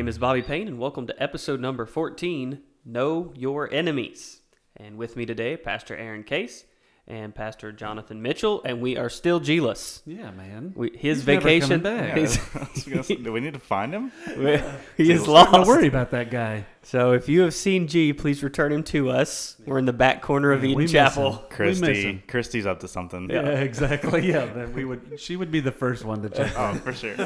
[0.00, 4.40] Name is Bobby Payne, and welcome to episode number 14 Know Your Enemies.
[4.74, 6.64] And with me today, Pastor Aaron Case
[7.06, 10.00] and Pastor Jonathan Mitchell, and we are still G-less.
[10.06, 10.72] Yeah, man.
[10.74, 12.16] We, his He's vacation, coming back.
[12.16, 14.10] he's- I was gonna say, do we need to find him?
[14.96, 16.64] he is Don't worry about that guy.
[16.82, 19.56] So if you have seen G, please return him to us.
[19.66, 21.32] We're in the back corner of Yeah, we Eden miss Chapel.
[21.32, 21.38] him.
[21.58, 22.02] We miss Christy.
[22.04, 22.22] him.
[22.26, 23.28] Christy's up to something.
[23.28, 24.26] Yeah, exactly.
[24.30, 25.20] Yeah, then we would.
[25.20, 26.52] She would be the first one to check.
[26.56, 27.16] Oh, for sure.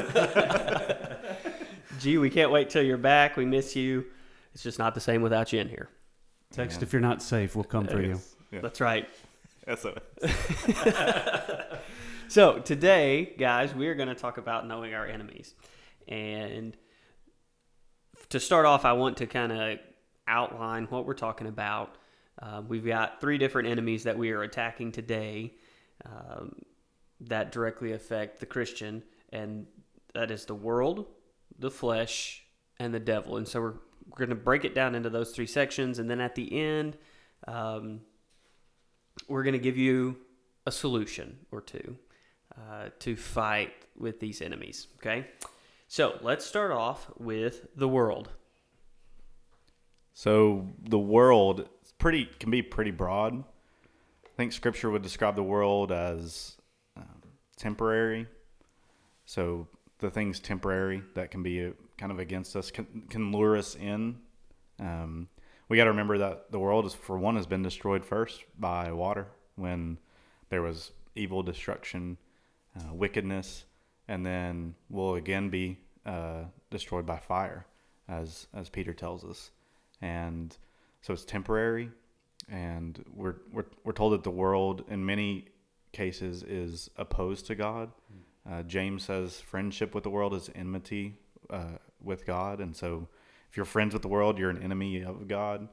[1.99, 3.37] G, we can't wait till you're back.
[3.37, 4.05] We miss you.
[4.53, 5.89] It's just not the same without you in here.
[6.51, 7.55] Text if you're not safe.
[7.55, 8.19] We'll come for you.
[8.51, 8.61] Yeah.
[8.61, 9.09] That's right.
[9.67, 9.97] SOS.
[12.27, 15.53] So today, guys, we are going to talk about knowing our enemies.
[16.07, 16.75] And
[18.29, 19.79] to start off, I want to kind of
[20.27, 21.97] outline what we're talking about.
[22.41, 25.53] Uh, we've got three different enemies that we are attacking today
[26.03, 26.55] um,
[27.21, 29.67] that directly affect the Christian, and
[30.15, 31.05] that is the world,
[31.59, 32.45] the flesh,
[32.79, 33.37] and the devil.
[33.37, 33.73] And so we're,
[34.09, 36.97] we're going to break it down into those three sections, and then at the end,
[37.47, 38.01] um,
[39.27, 40.17] we're going to give you
[40.65, 41.97] a solution or two
[42.57, 44.87] uh, to fight with these enemies.
[44.97, 45.27] Okay,
[45.87, 48.29] so let's start off with the world.
[50.13, 53.33] So the world pretty can be pretty broad.
[53.37, 56.57] I think Scripture would describe the world as
[56.97, 57.21] um,
[57.57, 58.27] temporary.
[59.25, 59.67] So
[60.05, 63.75] the things temporary that can be uh, kind of against us can, can lure us
[63.75, 64.15] in.
[64.79, 65.27] Um,
[65.67, 68.91] we got to remember that the world is, for one, has been destroyed first by
[68.91, 69.97] water when
[70.49, 72.17] there was evil, destruction,
[72.77, 73.65] uh, wickedness,
[74.07, 77.65] and then will again be uh, destroyed by fire,
[78.07, 79.49] as as Peter tells us.
[80.01, 80.55] And
[81.01, 81.89] so it's temporary,
[82.47, 85.45] and we're we're we're told that the world, in many
[85.93, 87.89] cases, is opposed to God.
[88.49, 91.17] Uh, James says friendship with the world is enmity
[91.49, 93.07] uh, with God, and so
[93.49, 95.67] if you're friends with the world, you're an enemy of God.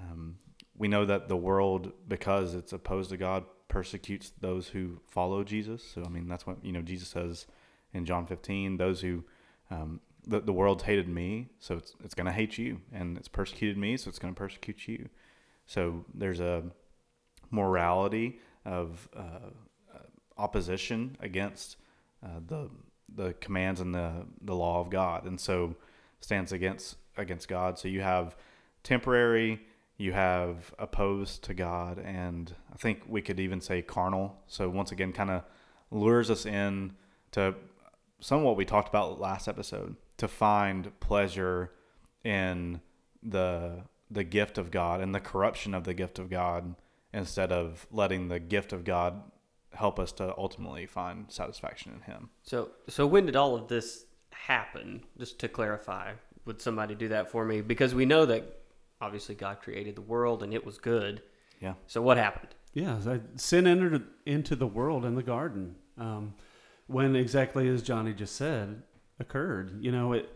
[0.00, 0.38] Um,
[0.76, 5.82] we know that the world, because it's opposed to God, persecutes those who follow Jesus.
[5.82, 6.82] So I mean, that's what you know.
[6.82, 7.46] Jesus says
[7.92, 9.24] in John 15, "Those who
[9.70, 13.28] um, the, the world's hated me, so it's it's going to hate you, and it's
[13.28, 15.08] persecuted me, so it's going to persecute you."
[15.66, 16.64] So there's a
[17.50, 19.50] morality of uh,
[20.38, 21.76] opposition against
[22.24, 22.70] uh, the
[23.14, 25.76] the commands and the the law of God, and so
[26.20, 27.78] stands against against God.
[27.78, 28.36] So you have
[28.82, 29.60] temporary,
[29.96, 34.36] you have opposed to God, and I think we could even say carnal.
[34.46, 35.42] So once again, kind of
[35.90, 36.92] lures us in
[37.32, 37.54] to
[38.20, 41.72] some of what we talked about last episode to find pleasure
[42.24, 42.80] in
[43.22, 46.74] the the gift of God and the corruption of the gift of God
[47.12, 49.22] instead of letting the gift of God
[49.74, 52.30] help us to ultimately find satisfaction in him.
[52.42, 55.04] So, so when did all of this happen?
[55.18, 56.12] Just to clarify,
[56.44, 57.60] would somebody do that for me?
[57.60, 58.60] Because we know that
[59.00, 61.22] obviously God created the world and it was good.
[61.60, 61.74] Yeah.
[61.86, 62.54] So what happened?
[62.74, 63.00] Yeah,
[63.36, 66.34] sin entered into the world in the garden um,
[66.86, 68.82] when exactly as Johnny just said
[69.18, 69.82] occurred.
[69.82, 70.32] You know, it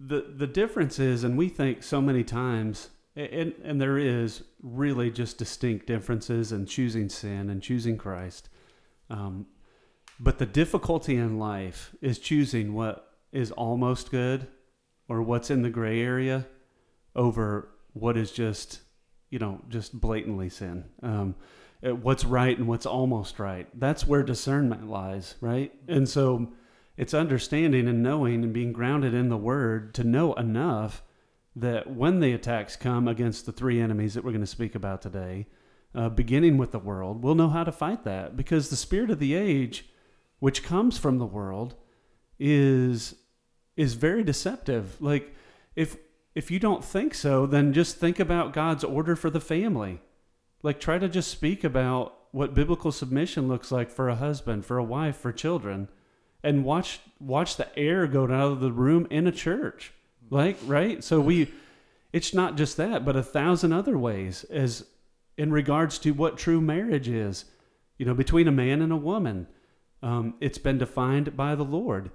[0.00, 5.10] the the difference is, and we think so many times, and and there is really
[5.10, 8.48] just distinct differences in choosing sin and choosing Christ.
[9.10, 9.46] Um,
[10.18, 14.48] but the difficulty in life is choosing what is almost good
[15.08, 16.46] or what's in the gray area
[17.14, 18.80] over what is just
[19.30, 20.84] you know, just blatantly sin.
[21.02, 21.34] Um,
[21.86, 23.68] uh, what's right and what's almost right.
[23.78, 25.72] That's where discernment lies, right?
[25.88, 26.52] And so
[26.96, 31.02] it's understanding and knowing and being grounded in the word to know enough
[31.56, 35.00] that when the attacks come against the three enemies that we're going to speak about
[35.00, 35.46] today,
[35.94, 39.18] uh, beginning with the world, we'll know how to fight that because the spirit of
[39.18, 39.86] the age,
[40.38, 41.74] which comes from the world,
[42.38, 43.14] is
[43.76, 45.00] is very deceptive.
[45.00, 45.34] Like
[45.74, 45.96] if
[46.34, 50.02] if you don't think so, then just think about God's order for the family.
[50.62, 54.76] Like try to just speak about what biblical submission looks like for a husband, for
[54.76, 55.88] a wife, for children,
[56.42, 59.94] and watch watch the air go out of the room in a church.
[60.30, 61.02] Like, right?
[61.02, 61.52] So we
[62.12, 64.86] it's not just that, but a thousand other ways as
[65.36, 67.44] in regards to what true marriage is,
[67.98, 69.46] you know, between a man and a woman.
[70.02, 72.10] Um, it's been defined by the Lord.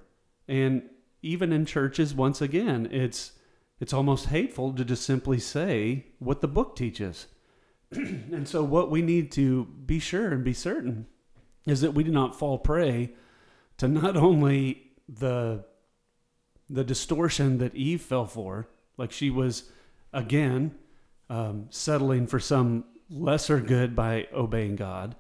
[0.47, 0.83] And
[1.21, 3.33] even in churches, once again, it's
[3.79, 7.27] it's almost hateful to just simply say what the book teaches.
[7.91, 11.07] and so what we need to be sure and be certain
[11.65, 13.13] is that we do not fall prey
[13.77, 15.65] to not only the
[16.71, 19.65] the distortion that Eve fell for, like she was
[20.13, 20.75] again
[21.29, 25.15] um, settling for some lesser good by obeying God,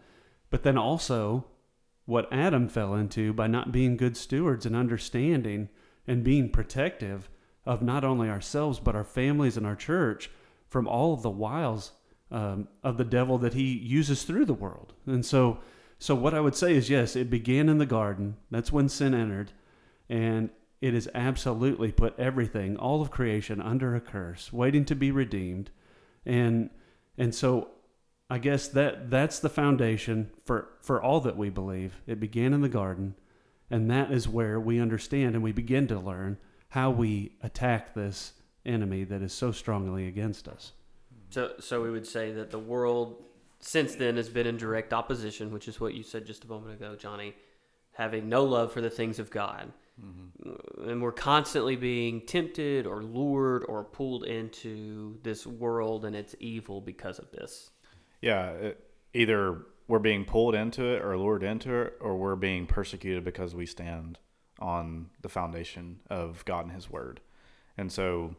[0.49, 1.45] but then also
[2.05, 5.69] what Adam fell into by not being good stewards and understanding
[6.07, 7.29] and being protective
[7.65, 10.31] of not only ourselves but our families and our church
[10.67, 11.91] from all of the wiles
[12.31, 14.93] um, of the devil that he uses through the world.
[15.05, 15.59] And so,
[15.99, 18.37] so what I would say is yes, it began in the garden.
[18.49, 19.51] That's when sin entered,
[20.09, 20.49] and
[20.81, 25.69] it has absolutely put everything, all of creation, under a curse, waiting to be redeemed.
[26.25, 26.69] And
[27.17, 27.69] and so
[28.31, 32.01] I guess that that's the foundation for, for all that we believe.
[32.07, 33.15] It began in the garden,
[33.69, 36.37] and that is where we understand and we begin to learn
[36.69, 38.31] how we attack this
[38.65, 40.71] enemy that is so strongly against us.
[41.29, 43.21] So, so we would say that the world
[43.59, 46.73] since then has been in direct opposition, which is what you said just a moment
[46.73, 47.35] ago, Johnny,
[47.91, 49.73] having no love for the things of God.
[49.99, 50.89] Mm-hmm.
[50.89, 56.81] And we're constantly being tempted or lured or pulled into this world and its evil
[56.81, 57.69] because of this.
[58.21, 58.83] Yeah, it,
[59.13, 63.53] either we're being pulled into it or lured into it, or we're being persecuted because
[63.53, 64.17] we stand
[64.59, 67.19] on the foundation of God and His Word.
[67.77, 68.35] And so,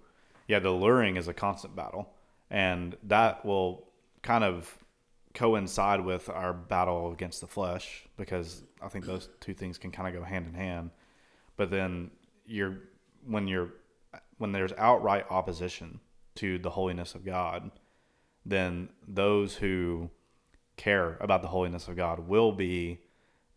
[0.48, 2.08] yeah, the luring is a constant battle,
[2.50, 3.88] and that will
[4.22, 4.78] kind of
[5.34, 10.08] coincide with our battle against the flesh because I think those two things can kind
[10.08, 10.90] of go hand in hand.
[11.62, 12.10] But then
[12.44, 12.80] you're
[13.24, 13.68] when you're
[14.38, 16.00] when there's outright opposition
[16.34, 17.70] to the holiness of God,
[18.44, 20.10] then those who
[20.76, 22.98] care about the holiness of God will be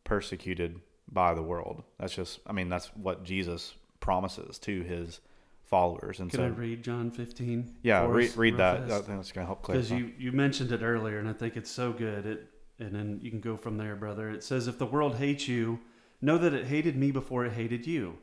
[0.03, 0.81] persecuted
[1.11, 1.81] by the world.
[1.99, 5.19] That's just, I mean, that's what Jesus promises to his
[5.63, 6.19] followers.
[6.19, 7.77] And Can so, I read John 15?
[7.81, 8.83] Yeah, read, read that.
[8.83, 9.95] I think that's going to help clarify.
[9.95, 12.27] Because you, you mentioned it earlier, and I think it's so good.
[12.27, 14.29] It, and then you can go from there, brother.
[14.29, 15.79] It says, If the world hates you,
[16.25, 18.17] know that it hated me before it hated you.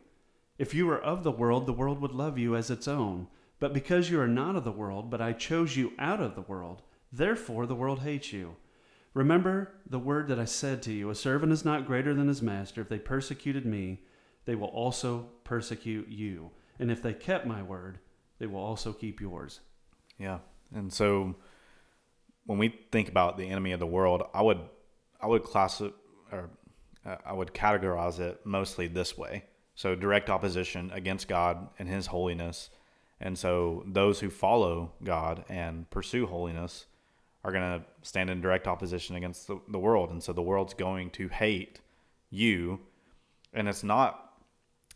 [0.58, 3.28] If you were of the world, the world would love you as its own.
[3.58, 6.42] But because you are not of the world, but I chose you out of the
[6.42, 6.82] world,
[7.12, 8.56] therefore the world hates you.
[9.14, 12.42] Remember the word that I said to you A servant is not greater than his
[12.42, 12.80] master.
[12.80, 14.02] If they persecuted me,
[14.44, 16.50] they will also persecute you.
[16.78, 17.98] And if they kept my word,
[18.38, 19.60] they will also keep yours.
[20.18, 20.38] Yeah.
[20.74, 21.36] And so
[22.46, 24.60] when we think about the enemy of the world, I would
[25.20, 25.92] I would class it
[26.32, 26.50] or
[27.04, 29.44] uh, I would categorize it mostly this way.
[29.74, 32.70] So direct opposition against God and his holiness
[33.22, 36.86] and so those who follow God and pursue holiness
[37.44, 40.10] are going to stand in direct opposition against the, the world.
[40.10, 41.80] And so the world's going to hate
[42.30, 42.80] you.
[43.54, 44.34] And it's not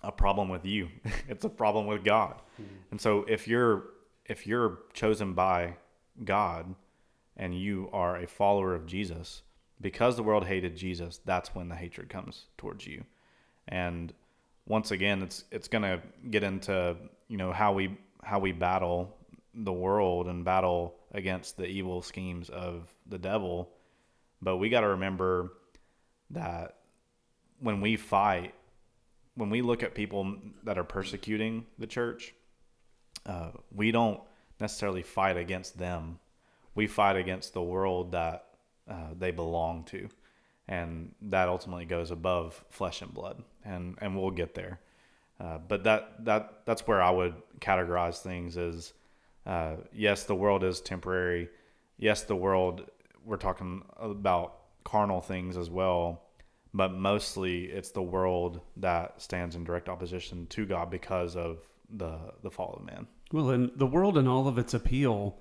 [0.03, 0.89] a problem with you.
[1.29, 2.35] it's a problem with God.
[2.61, 2.75] Mm-hmm.
[2.91, 3.85] And so if you're
[4.25, 5.77] if you're chosen by
[6.25, 6.75] God
[7.37, 9.43] and you are a follower of Jesus,
[9.81, 13.05] because the world hated Jesus, that's when the hatred comes towards you.
[13.69, 14.13] And
[14.67, 16.01] once again, it's it's going to
[16.31, 16.97] get into,
[17.29, 19.17] you know, how we how we battle
[19.55, 23.71] the world and battle against the evil schemes of the devil.
[24.43, 25.53] But we got to remember
[26.31, 26.77] that
[27.61, 28.55] when we fight,
[29.35, 32.35] when we look at people that are persecuting the church,
[33.25, 34.21] uh, we don't
[34.61, 36.19] necessarily fight against them.
[36.75, 38.47] We fight against the world that
[38.89, 40.09] uh, they belong to.
[40.69, 43.43] And that ultimately goes above flesh and blood.
[43.65, 44.81] And, and we'll get there.
[45.39, 48.95] Uh, but that that that's where I would categorize things as
[49.45, 51.49] uh, yes, the world is temporary.
[51.99, 52.89] Yes, the world
[53.25, 56.23] we're talking about carnal things as well,
[56.73, 61.59] but mostly it's the world that stands in direct opposition to God because of
[61.91, 63.07] the the fall of man.
[63.33, 65.37] Well, and the world and all of its appeal,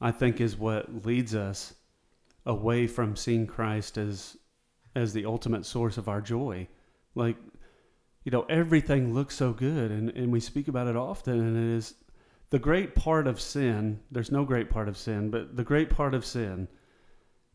[0.00, 1.74] I think, is what leads us
[2.46, 4.36] away from seeing Christ as
[4.94, 6.68] as the ultimate source of our joy.
[7.14, 7.36] Like
[8.24, 11.76] you know, everything looks so good, and, and we speak about it often, and it
[11.76, 11.94] is
[12.50, 14.00] the great part of sin.
[14.10, 16.68] There's no great part of sin, but the great part of sin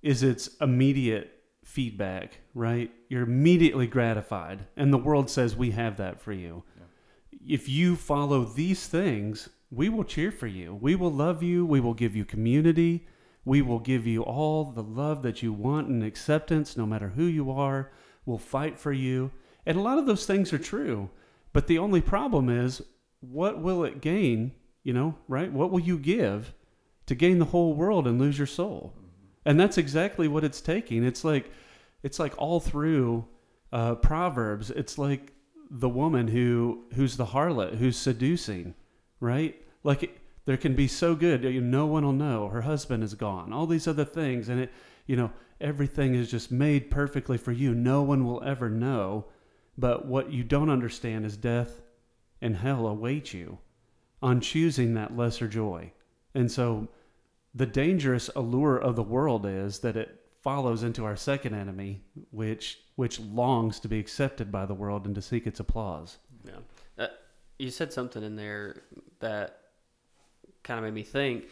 [0.01, 1.31] is its immediate
[1.63, 2.91] feedback, right?
[3.07, 6.63] You're immediately gratified, and the world says, We have that for you.
[6.77, 7.55] Yeah.
[7.55, 10.73] If you follow these things, we will cheer for you.
[10.73, 11.65] We will love you.
[11.65, 13.07] We will give you community.
[13.47, 17.23] We will give you all the love that you want and acceptance, no matter who
[17.23, 17.93] you are.
[18.25, 19.31] We'll fight for you.
[19.65, 21.09] And a lot of those things are true.
[21.53, 22.81] But the only problem is
[23.21, 24.51] what will it gain,
[24.83, 25.49] You know, right?
[25.49, 26.53] What will you give
[27.05, 28.93] to gain the whole world and lose your soul?
[29.45, 31.05] And that's exactly what it's taking.
[31.05, 31.49] It's like
[32.03, 33.27] it's like all through
[33.71, 34.71] uh, Proverbs.
[34.71, 35.31] It's like
[35.71, 38.75] the woman who who's the harlot who's seducing,
[39.21, 39.55] right?
[39.85, 42.47] Like there can be so good, no one will know.
[42.47, 43.51] Her husband is gone.
[43.51, 44.71] All these other things, and it,
[45.05, 47.75] you know, everything is just made perfectly for you.
[47.75, 49.25] No one will ever know.
[49.77, 51.81] But what you don't understand is death
[52.41, 53.57] and hell await you
[54.21, 55.91] on choosing that lesser joy.
[56.33, 56.87] And so
[57.53, 61.99] the dangerous allure of the world is that it follows into our second enemy,
[62.31, 66.19] which which longs to be accepted by the world and to seek its applause.
[66.45, 66.53] Yeah.
[66.97, 67.07] Uh,
[67.59, 68.83] you said something in there
[69.19, 69.66] that
[70.67, 71.45] kind of made me think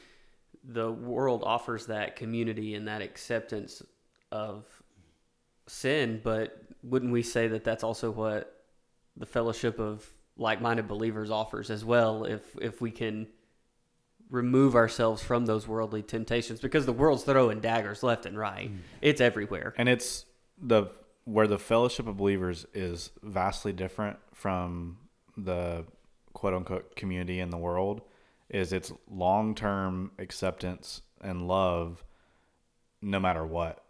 [0.64, 3.82] the world offers that community and that acceptance
[4.32, 4.66] of
[5.68, 8.64] sin, but wouldn't we say that that's also what
[9.18, 10.06] the fellowship of
[10.38, 13.26] like-minded believers offers as well if if we can
[14.30, 18.72] remove ourselves from those worldly temptations because the world's throwing daggers left and right.
[18.72, 18.80] Mm.
[19.02, 19.74] It's everywhere.
[19.78, 20.26] And it's
[20.62, 20.88] the
[21.26, 24.98] where the fellowship of believers is vastly different from
[25.38, 25.86] the
[26.34, 28.02] quote unquote community in the world
[28.50, 32.04] is its long term acceptance and love
[33.02, 33.82] no matter what.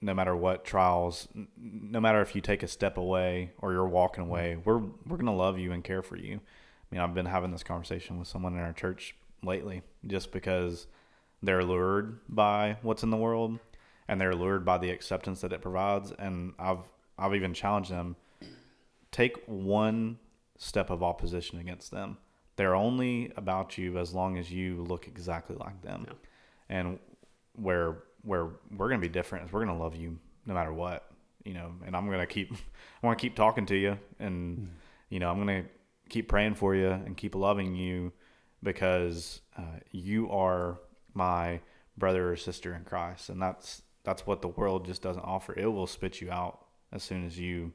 [0.00, 1.26] No matter what trials,
[1.56, 5.34] no matter if you take a step away or you're walking away, we're we're gonna
[5.34, 6.36] love you and care for you.
[6.36, 10.86] I mean, I've been having this conversation with someone in our church lately just because
[11.42, 13.58] they're lured by what's in the world
[14.06, 16.84] and they're lured by the acceptance that it provides and I've
[17.18, 18.16] I've even challenged them
[19.10, 20.18] take one
[20.56, 22.18] step of opposition against them
[22.58, 26.04] they're only about you as long as you look exactly like them.
[26.08, 26.14] Yeah.
[26.68, 26.98] And
[27.54, 30.72] where where we're going to be different is we're going to love you no matter
[30.72, 31.08] what,
[31.44, 32.52] you know, and I'm going to keep
[33.02, 34.66] I want to keep talking to you and mm.
[35.08, 35.68] you know, I'm going to
[36.08, 38.12] keep praying for you and keep loving you
[38.60, 40.80] because uh, you are
[41.14, 41.60] my
[41.96, 45.56] brother or sister in Christ and that's that's what the world just doesn't offer.
[45.56, 47.72] It will spit you out as soon as you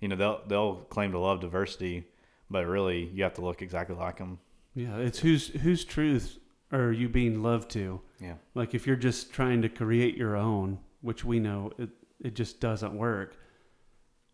[0.00, 2.06] you know, they'll they'll claim to love diversity
[2.50, 4.38] but really you have to look exactly like them.
[4.74, 6.38] Yeah, it's whose whose truth
[6.72, 8.00] are you being loved to?
[8.20, 12.34] Yeah, like if you're just trying to create your own, which we know it it
[12.34, 13.36] just doesn't work.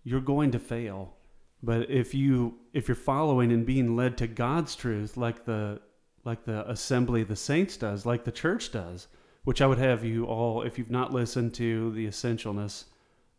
[0.05, 1.15] You're going to fail.
[1.63, 5.81] But if you if you're following and being led to God's truth, like the
[6.25, 9.09] like the assembly of the saints does, like the church does,
[9.45, 12.85] which I would have you all, if you've not listened to the essentialness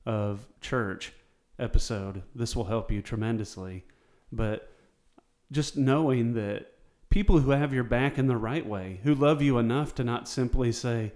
[0.05, 1.13] of church
[1.59, 3.85] episode, this will help you tremendously.
[4.31, 4.69] But
[5.51, 6.71] just knowing that
[7.09, 10.29] people who have your back in the right way, who love you enough to not
[10.29, 11.11] simply say,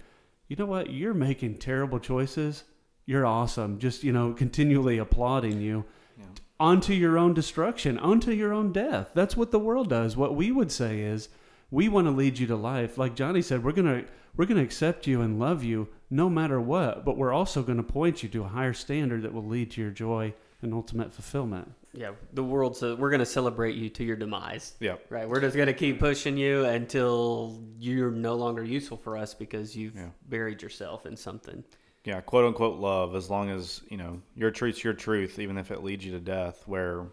[0.48, 2.64] you know what, you're making terrible choices.
[3.06, 3.78] You're awesome.
[3.78, 5.84] Just, you know, continually applauding you
[6.18, 6.26] yeah.
[6.60, 9.10] onto your own destruction, onto your own death.
[9.14, 10.16] That's what the world does.
[10.16, 11.28] What we would say is,
[11.70, 12.96] we want to lead you to life.
[12.96, 16.28] Like Johnny said, we're going to we're going to accept you and love you no
[16.28, 19.46] matter what, but we're also going to point you to a higher standard that will
[19.46, 21.72] lead to your joy and ultimate fulfillment.
[21.96, 22.76] Yeah, the world.
[22.76, 24.74] So we're gonna celebrate you to your demise.
[24.80, 24.96] Yeah.
[25.08, 25.28] Right.
[25.28, 29.96] We're just gonna keep pushing you until you're no longer useful for us because you've
[29.96, 30.10] yeah.
[30.28, 31.64] buried yourself in something.
[32.04, 33.16] Yeah, quote unquote love.
[33.16, 36.20] As long as you know your truth's your truth, even if it leads you to
[36.20, 36.62] death.
[36.66, 37.06] Where,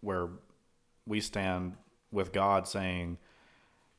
[0.00, 0.28] where
[1.06, 1.74] we stand
[2.12, 3.16] with God, saying,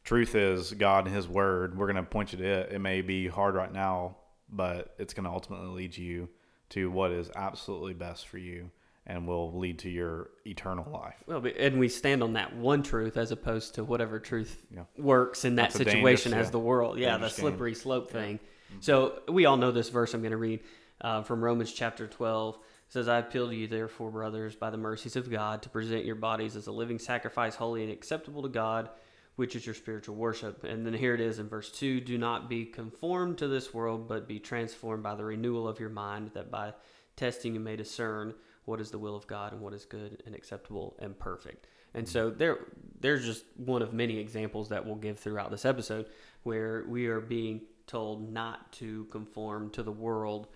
[0.03, 1.75] truth is God and His Word.
[1.75, 2.71] We're gonna point you to it.
[2.71, 4.17] It may be hard right now,
[4.47, 6.29] but it's gonna ultimately lead you
[6.69, 8.69] to what is absolutely best for you
[9.05, 11.15] and will lead to your eternal life.
[11.27, 14.83] Well, and we stand on that one truth as opposed to whatever truth yeah.
[14.97, 16.51] works in that That's situation as yeah.
[16.51, 16.97] the world.
[16.97, 17.81] Yeah, the slippery game.
[17.81, 18.39] slope thing.
[18.71, 18.77] Yeah.
[18.79, 20.61] So we all know this verse I'm going to read
[21.01, 22.55] uh, from Romans chapter 12.
[22.55, 26.05] It says, I appeal to you, therefore, brothers, by the mercies of God, to present
[26.05, 28.89] your bodies as a living sacrifice, holy and acceptable to God,
[29.35, 30.63] which is your spiritual worship.
[30.63, 34.07] And then here it is in verse 2 Do not be conformed to this world,
[34.07, 36.73] but be transformed by the renewal of your mind, that by
[37.17, 38.33] testing you may discern
[38.65, 41.67] what is the will of God and what is good and acceptable and perfect.
[41.93, 42.59] And so there
[42.99, 46.07] there's just one of many examples that we'll give throughout this episode
[46.43, 50.47] where we are being told not to conform to the world.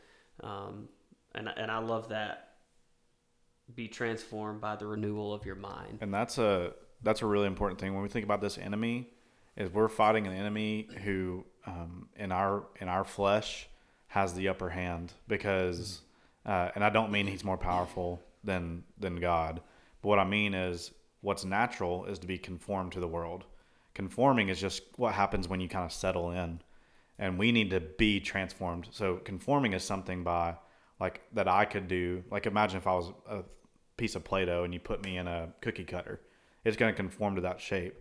[0.41, 0.87] Um,
[1.35, 2.43] and, and I love that.
[3.75, 5.99] Be transformed by the renewal of your mind.
[6.01, 6.73] And that's a
[7.03, 9.09] that's a really important thing when we think about this enemy
[9.57, 13.67] is we're fighting an enemy who um, in our in our flesh
[14.07, 16.01] has the upper hand because
[16.47, 19.61] uh, and I don't mean he's more powerful than than God.
[20.01, 23.45] But what I mean is what's natural is to be conformed to the world.
[23.93, 26.61] Conforming is just what happens when you kind of settle in.
[27.19, 28.87] And we need to be transformed.
[28.91, 30.55] So conforming is something by
[30.99, 32.23] like that I could do.
[32.31, 33.43] Like imagine if I was a
[33.97, 36.21] piece of Play-Doh and you put me in a cookie cutter.
[36.63, 37.95] It's going to conform to that shape.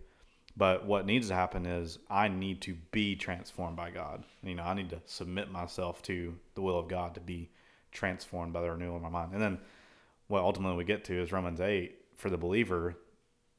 [0.56, 4.24] But what needs to happen is I need to be transformed by God.
[4.42, 7.50] You know, I need to submit myself to the will of God to be
[7.96, 9.32] transformed by the renewal of my mind.
[9.32, 9.58] And then
[10.28, 12.96] what ultimately we get to is Romans 8 for the believer,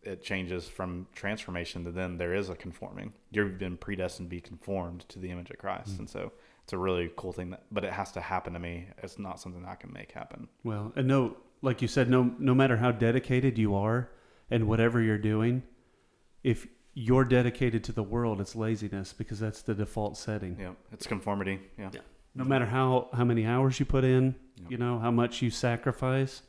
[0.04, 3.14] it changes from transformation to then there is a conforming.
[3.32, 5.94] You've been predestined to be conformed to the image of Christ.
[5.94, 6.02] Mm-hmm.
[6.02, 6.32] And so
[6.64, 8.88] it's a really cool thing that, but it has to happen to me.
[9.02, 10.48] It's not something I can make happen.
[10.64, 14.10] Well, and no, like you said, no, no matter how dedicated you are
[14.52, 15.64] and whatever you're doing,
[16.44, 20.58] if you're dedicated to the world, it's laziness because that's the default setting.
[20.60, 20.74] Yeah.
[20.92, 21.60] It's conformity.
[21.78, 21.90] Yeah.
[21.94, 22.02] Yeah.
[22.38, 24.72] No matter how, how many hours you put in, Yep.
[24.72, 26.42] you know, how much you sacrifice,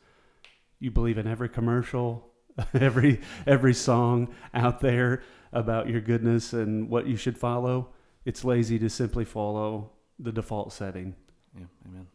[0.80, 2.30] you believe in every commercial,
[2.75, 7.88] every, every song out there about your goodness and what you should follow.
[8.25, 11.14] It's lazy to simply follow the default setting.
[11.57, 11.64] Yeah.
[11.87, 12.07] Amen.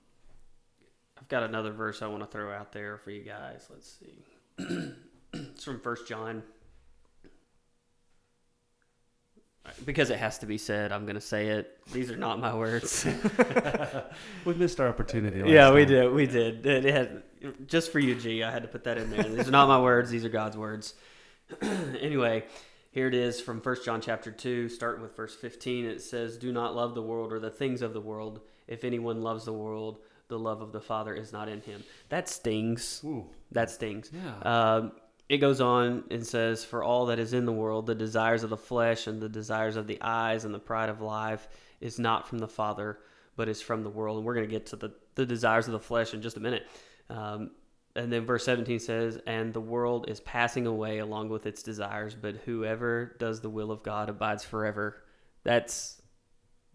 [1.19, 3.67] I've got another verse I want to throw out there for you guys.
[3.71, 4.93] Let's see.
[5.33, 6.43] it's from First John.
[9.85, 11.79] Because it has to be said, I'm going to say it.
[11.93, 13.05] These are not my words.
[14.45, 15.49] We missed our opportunity.
[15.49, 15.93] yeah, we time.
[15.93, 16.11] did.
[16.11, 16.65] We did.
[16.65, 17.23] It had,
[17.67, 18.43] just for you, G.
[18.43, 19.23] I had to put that in there.
[19.23, 20.09] These are not my words.
[20.09, 20.95] These are God's words.
[21.61, 22.43] anyway,
[22.91, 25.85] here it is from First John chapter two, starting with verse 15.
[25.85, 28.41] It says, "Do not love the world or the things of the world.
[28.67, 32.27] If anyone loves the world, the love of the Father is not in him." That
[32.29, 33.01] stings.
[33.05, 34.11] Ooh, That stings.
[34.13, 34.39] yeah.
[34.75, 34.91] Um,
[35.29, 38.49] it goes on and says, For all that is in the world, the desires of
[38.49, 41.47] the flesh and the desires of the eyes and the pride of life
[41.81, 42.99] is not from the Father,
[43.35, 44.17] but is from the world.
[44.17, 46.39] And we're going to get to the, the desires of the flesh in just a
[46.39, 46.67] minute.
[47.09, 47.51] Um,
[47.95, 52.15] and then verse 17 says, And the world is passing away along with its desires,
[52.19, 55.03] but whoever does the will of God abides forever.
[55.43, 56.01] That's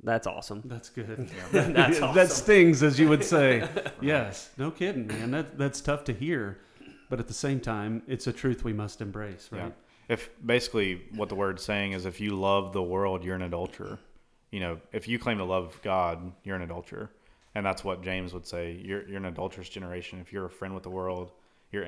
[0.03, 0.63] that's awesome.
[0.65, 1.29] That's good.
[1.53, 2.15] That's Yeah, awesome.
[2.15, 3.69] That stings, as you would say.
[4.01, 5.33] yes, no kidding, man.
[5.33, 6.59] That that's tough to hear,
[7.09, 9.67] but at the same time, it's a truth we must embrace, right?
[9.67, 9.71] Yeah.
[10.15, 13.99] If basically what the word's saying is if you love the world, you're an adulterer.
[14.51, 17.11] You know, if you claim to love God, you're an adulterer.
[17.55, 18.81] And that's what James would say.
[18.83, 20.21] You're, you're an adulterous generation.
[20.21, 21.33] If you're a friend with the world,
[21.73, 21.85] you're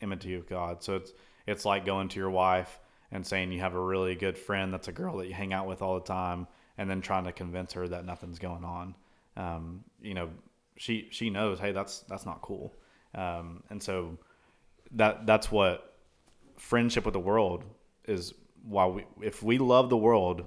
[0.00, 0.82] enmity of God.
[0.82, 1.12] So it's
[1.46, 2.78] it's like going to your wife
[3.10, 5.66] and saying you have a really good friend that's a girl that you hang out
[5.66, 6.46] with all the time,
[6.78, 8.94] and then trying to convince her that nothing's going on.
[9.36, 10.30] Um, you know,
[10.76, 12.74] she she knows, hey, that's that's not cool.
[13.14, 14.18] Um, and so
[14.94, 15.96] that that's what
[16.58, 17.64] friendship with the world
[18.06, 18.32] is
[18.64, 20.44] why we if we love the world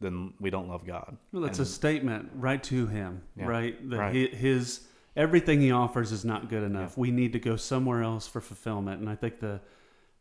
[0.00, 1.16] then we don't love God.
[1.32, 3.90] Well, it's a statement right to him, Yeah, right?
[3.90, 4.30] That right.
[4.32, 4.80] hi- his
[5.14, 6.98] everything he offers is not good enough.
[6.98, 9.60] We need to go somewhere else for fulfillment, and I think the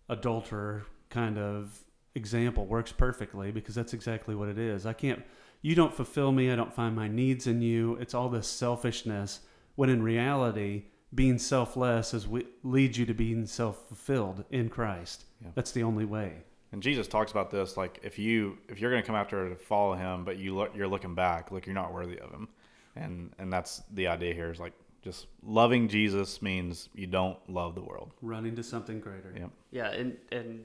[0.07, 4.85] adulterer kind of example works perfectly because that's exactly what it is.
[4.85, 5.23] I can't.
[5.63, 6.51] You don't fulfill me.
[6.51, 7.95] I don't find my needs in you.
[7.95, 9.41] It's all this selfishness.
[9.75, 15.25] When in reality, being selfless is we, leads you to being self-fulfilled in Christ.
[15.41, 15.49] Yeah.
[15.55, 16.43] That's the only way.
[16.71, 19.55] And Jesus talks about this like if you if you're going to come after to
[19.55, 22.47] follow him but you look you're looking back, look you're not worthy of him.
[22.95, 27.75] And and that's the idea here is like just loving Jesus means you don't love
[27.75, 28.13] the world.
[28.21, 29.33] Running to something greater.
[29.35, 29.47] Yeah.
[29.71, 30.63] Yeah, and and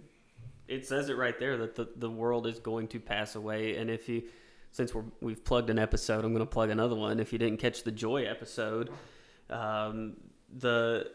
[0.68, 3.76] it says it right there that the, the world is going to pass away.
[3.76, 4.24] And if you,
[4.72, 7.20] since we're, we've plugged an episode, I'm going to plug another one.
[7.20, 8.90] If you didn't catch the joy episode,
[9.48, 10.16] um,
[10.58, 11.10] the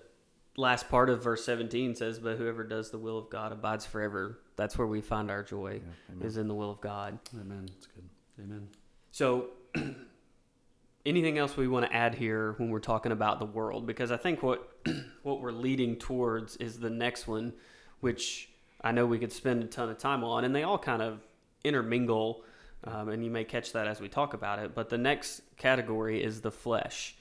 [0.57, 4.39] last part of verse 17 says, "But whoever does the will of God abides forever."
[4.55, 5.81] That's where we find our joy
[6.19, 7.19] Yeah, is in the will of God.
[7.33, 7.65] Amen.
[7.67, 8.09] That's good.
[8.39, 8.67] Amen.
[9.11, 9.49] So,
[11.05, 13.85] anything else we want to add here when we're talking about the world?
[13.85, 14.69] Because I think what
[15.23, 17.53] what we're leading towards is the next one,
[18.01, 18.49] which
[18.81, 21.25] I know we could spend a ton of time on, and they all kind of
[21.63, 22.43] intermingle.
[22.83, 24.73] Um, and you may catch that as we talk about it.
[24.73, 27.15] But the next category is the flesh,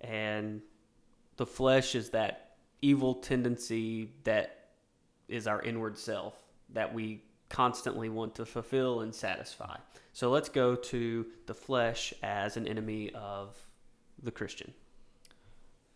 [0.00, 0.60] and
[1.36, 4.68] the flesh is that evil tendency that
[5.28, 6.34] is our inward self
[6.70, 9.76] that we constantly want to fulfill and satisfy.
[10.12, 13.56] So let's go to the flesh as an enemy of
[14.22, 14.72] the Christian.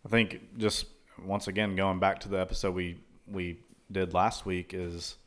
[0.05, 0.85] I think just
[1.25, 2.97] once again going back to the episode we
[3.27, 3.59] we
[3.91, 5.17] did last week is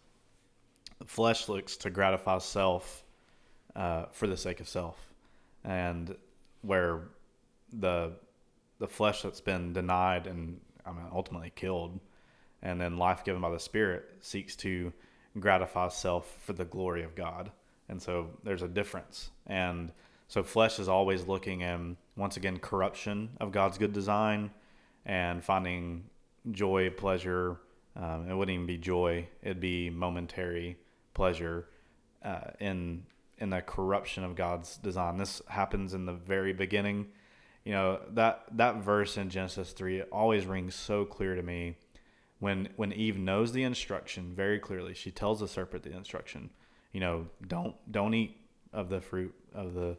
[0.99, 3.05] the flesh looks to gratify self
[3.75, 4.99] uh, for the sake of self,
[5.65, 6.17] and
[6.63, 7.09] where
[7.73, 8.13] the
[8.83, 12.01] the flesh that's been denied and I mean ultimately killed,
[12.63, 14.93] and then life given by the Spirit seeks to
[15.39, 17.53] gratify self for the glory of God,
[17.89, 19.93] and so there's a difference, and
[20.27, 24.51] so flesh is always looking in once again corruption of God's good design
[25.07, 26.03] and finding
[26.51, 27.61] joy, pleasure.
[27.95, 30.77] Um, it wouldn't even be joy; it'd be momentary
[31.15, 31.69] pleasure
[32.25, 33.05] uh, in
[33.39, 35.19] in the corruption of God's design.
[35.19, 37.07] This happens in the very beginning.
[37.65, 41.77] You know that that verse in Genesis three always rings so clear to me
[42.41, 46.51] when when Eve knows the instruction very clearly, she tells the serpent the instruction.
[46.93, 48.37] You know, don't don't eat
[48.73, 49.97] of the fruit of the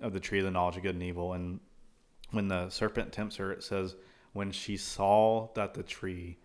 [0.00, 1.32] of the tree of the knowledge of good and evil.
[1.32, 1.60] And
[2.30, 3.96] when the serpent tempts her, it says
[4.32, 6.38] when she saw that the tree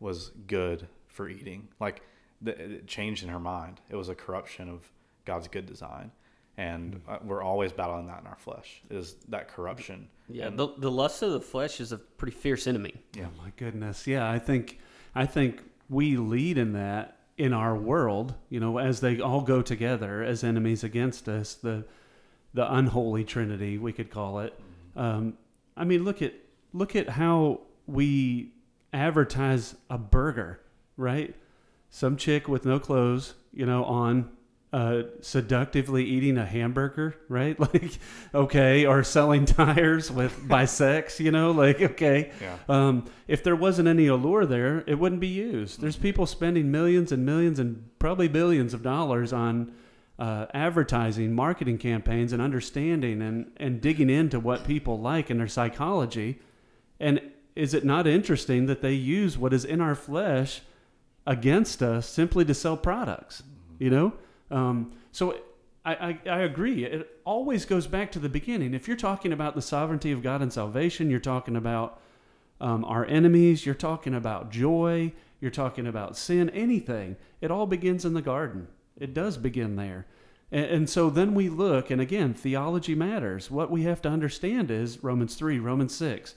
[0.00, 2.02] was good for eating, like
[2.40, 3.80] the, it changed in her mind.
[3.88, 4.90] It was a corruption of
[5.24, 6.10] God's good design,
[6.56, 8.82] and uh, we're always battling that in our flesh.
[8.90, 10.08] Is that corruption?
[10.28, 12.94] Yeah, And- the, the lust of the flesh is a pretty fierce enemy.
[13.14, 13.26] yeah.
[13.26, 14.06] Oh my goodness.
[14.06, 14.78] Yeah, I think
[15.14, 19.62] I think we lead in that in our world, you know, as they all go
[19.62, 21.84] together as enemies against us, the
[22.54, 24.58] the unholy trinity, we could call it.
[24.94, 25.38] Um,
[25.76, 26.34] I mean, look at
[26.74, 28.52] look at how we
[28.92, 30.60] advertise a burger,
[30.96, 31.34] right?
[31.90, 34.30] Some chick with no clothes, you know, on
[34.72, 37.58] uh, seductively eating a hamburger, right?
[37.72, 37.98] Like,
[38.34, 42.32] okay, or selling tires with by sex, you know, like okay.
[42.40, 42.56] Yeah.
[42.68, 45.80] Um, if there wasn't any allure there, it wouldn't be used.
[45.80, 49.72] There's people spending millions and millions and probably billions of dollars on
[50.18, 55.48] uh, advertising, marketing campaigns, and understanding and, and digging into what people like and their
[55.48, 56.40] psychology.
[57.00, 57.20] And
[57.54, 60.62] is it not interesting that they use what is in our flesh
[61.26, 63.42] against us simply to sell products?
[63.78, 64.12] You know?
[64.52, 65.36] Um, so
[65.84, 66.84] I, I, I agree.
[66.84, 68.74] It always goes back to the beginning.
[68.74, 72.00] If you're talking about the sovereignty of God and salvation, you're talking about
[72.60, 77.16] um, our enemies, you're talking about joy, you're talking about sin, anything.
[77.40, 78.68] It all begins in the garden.
[78.98, 80.06] It does begin there.
[80.52, 83.50] And, and so then we look, and again, theology matters.
[83.50, 86.36] What we have to understand is Romans 3, Romans 6.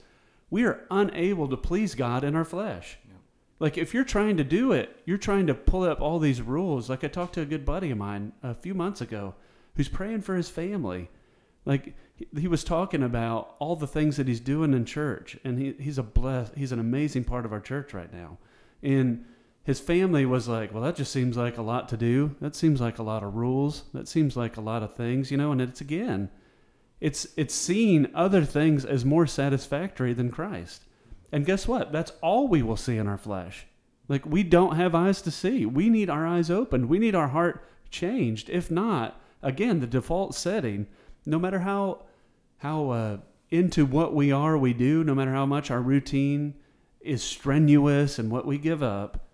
[0.49, 2.97] We are unable to please God in our flesh.
[3.59, 6.89] Like if you're trying to do it, you're trying to pull up all these rules.
[6.89, 9.35] Like I talked to a good buddy of mine a few months ago
[9.75, 11.09] who's praying for his family.
[11.65, 11.95] Like
[12.37, 15.97] he- was talking about all the things that he's doing in church and he, he's
[15.97, 18.37] a bless he's an amazing part of our church right now.
[18.83, 19.25] And
[19.63, 22.35] his family was like, Well, that just seems like a lot to do.
[22.41, 23.83] That seems like a lot of rules.
[23.93, 26.29] That seems like a lot of things, you know, and it's again,
[26.99, 30.84] it's it's seeing other things as more satisfactory than Christ.
[31.35, 31.91] And guess what?
[31.91, 33.67] That's all we will see in our flesh.
[34.07, 35.65] Like we don't have eyes to see.
[35.65, 36.87] We need our eyes opened.
[36.87, 38.49] We need our heart changed.
[38.49, 40.87] If not, again, the default setting,
[41.25, 42.05] no matter how
[42.59, 43.17] how uh,
[43.49, 46.53] into what we are, we do, no matter how much our routine
[47.01, 49.27] is strenuous and what we give up,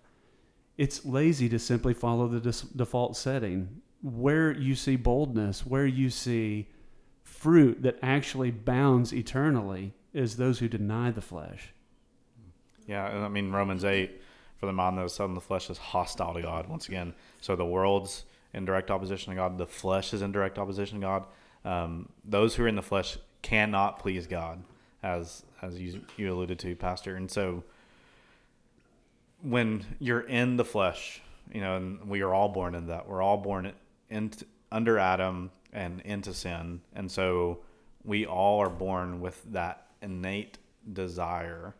[0.76, 3.80] it's lazy to simply follow the dis- default setting.
[4.02, 6.68] Where you see boldness, where you see
[7.22, 11.71] fruit that actually bounds eternally, is those who deny the flesh.
[12.86, 14.20] Yeah, I mean Romans eight
[14.58, 16.68] for the mind that is set in the flesh is hostile to God.
[16.68, 19.58] Once again, so the world's in direct opposition to God.
[19.58, 21.24] The flesh is in direct opposition to God.
[21.64, 24.62] Um, those who are in the flesh cannot please God,
[25.02, 27.16] as as you you alluded to, Pastor.
[27.16, 27.64] And so
[29.42, 31.20] when you're in the flesh,
[31.52, 33.08] you know, and we are all born in that.
[33.08, 33.72] We're all born
[34.10, 34.32] in
[34.70, 37.60] under Adam and into sin, and so
[38.04, 40.58] we all are born with that innate
[40.92, 41.74] desire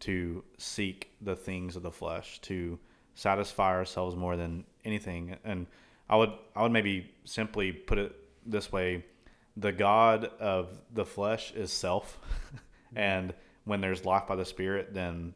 [0.00, 2.78] to seek the things of the flesh, to
[3.14, 5.36] satisfy ourselves more than anything.
[5.44, 5.66] And
[6.08, 9.04] I would I would maybe simply put it this way:
[9.56, 12.18] the God of the flesh is self,
[12.96, 15.34] and when there's life by the Spirit, then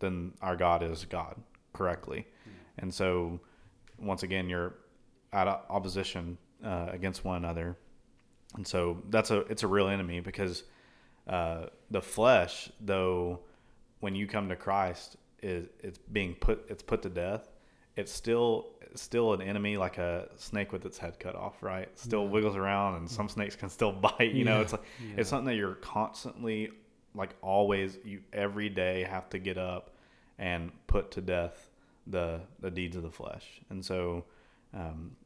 [0.00, 1.36] then our God is God
[1.72, 2.26] correctly.
[2.78, 3.40] And so,
[3.98, 4.74] once again, you're
[5.32, 7.76] at opposition uh, against one another,
[8.56, 10.64] and so that's a it's a real enemy because
[11.28, 13.40] uh, the flesh, though,
[14.00, 17.48] when you come to Christ, is it's being put it's put to death.
[17.96, 21.88] It's still it's still an enemy, like a snake with its head cut off, right?
[21.98, 22.30] Still Yeah.
[22.30, 24.32] wiggles around, and some snakes can still bite.
[24.32, 24.62] You know, Yeah.
[24.62, 24.82] it's like
[25.16, 26.70] it's something that you're constantly,
[27.14, 29.90] like always, you every day have to get up
[30.38, 31.70] and put to death
[32.06, 33.60] the the deeds of the flesh.
[33.70, 34.24] And so,
[34.72, 35.16] um,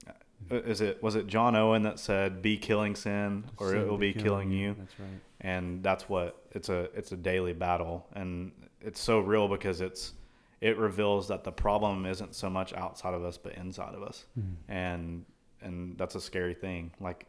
[0.51, 3.99] is it was it John Owen that said, "Be killing sin, or Sin it will
[3.99, 5.09] be killing you." That's right.
[5.41, 10.13] and that's what it's a it's a daily battle and it's so real because it's
[10.61, 14.27] it reveals that the problem isn't so much outside of us but inside of us
[14.69, 15.25] and
[15.63, 17.27] and that's a scary thing like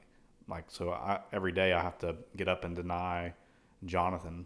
[0.48, 3.34] like so I, every day i have to get up and deny
[3.86, 4.46] jonathan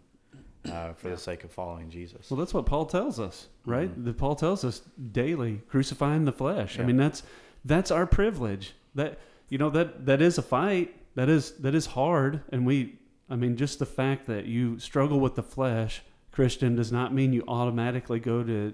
[0.70, 3.90] uh, for the sake of following jesus Well, that's what Paul tells us, right?
[3.90, 4.04] Mhm.
[4.04, 6.78] The Paul tells us daily crucifying the flesh.
[6.78, 7.22] I mean, that's
[7.64, 8.74] that's our privilege.
[8.94, 9.18] That
[9.48, 10.94] you know that that is a fight.
[11.14, 12.98] That is that is hard, and we.
[13.30, 17.34] I mean, just the fact that you struggle with the flesh, Christian, does not mean
[17.34, 18.72] you automatically go to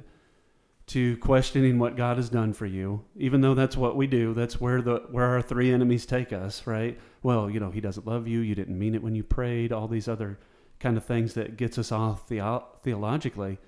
[0.86, 3.04] to questioning what God has done for you.
[3.16, 4.34] Even though that's what we do.
[4.34, 6.98] That's where the where our three enemies take us, right?
[7.22, 8.40] Well, you know, He doesn't love you.
[8.40, 9.72] You didn't mean it when you prayed.
[9.72, 10.38] All these other
[10.80, 13.58] kind of things that gets us off theo- theologically.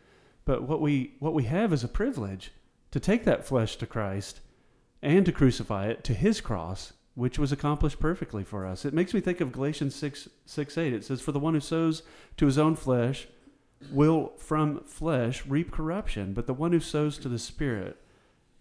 [0.45, 2.53] But what we what we have is a privilege
[2.91, 4.41] to take that flesh to Christ
[5.03, 8.85] and to crucify it to his cross, which was accomplished perfectly for us.
[8.85, 10.93] It makes me think of Galatians 6, 6 8.
[10.93, 12.03] It says, For the one who sows
[12.37, 13.27] to his own flesh
[13.91, 17.97] will from flesh reap corruption, but the one who sows to the Spirit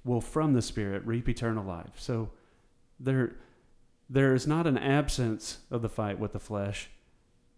[0.03, 1.93] will from the Spirit reap eternal life.
[1.97, 2.29] So
[2.99, 3.35] there,
[4.09, 6.89] there is not an absence of the fight with the flesh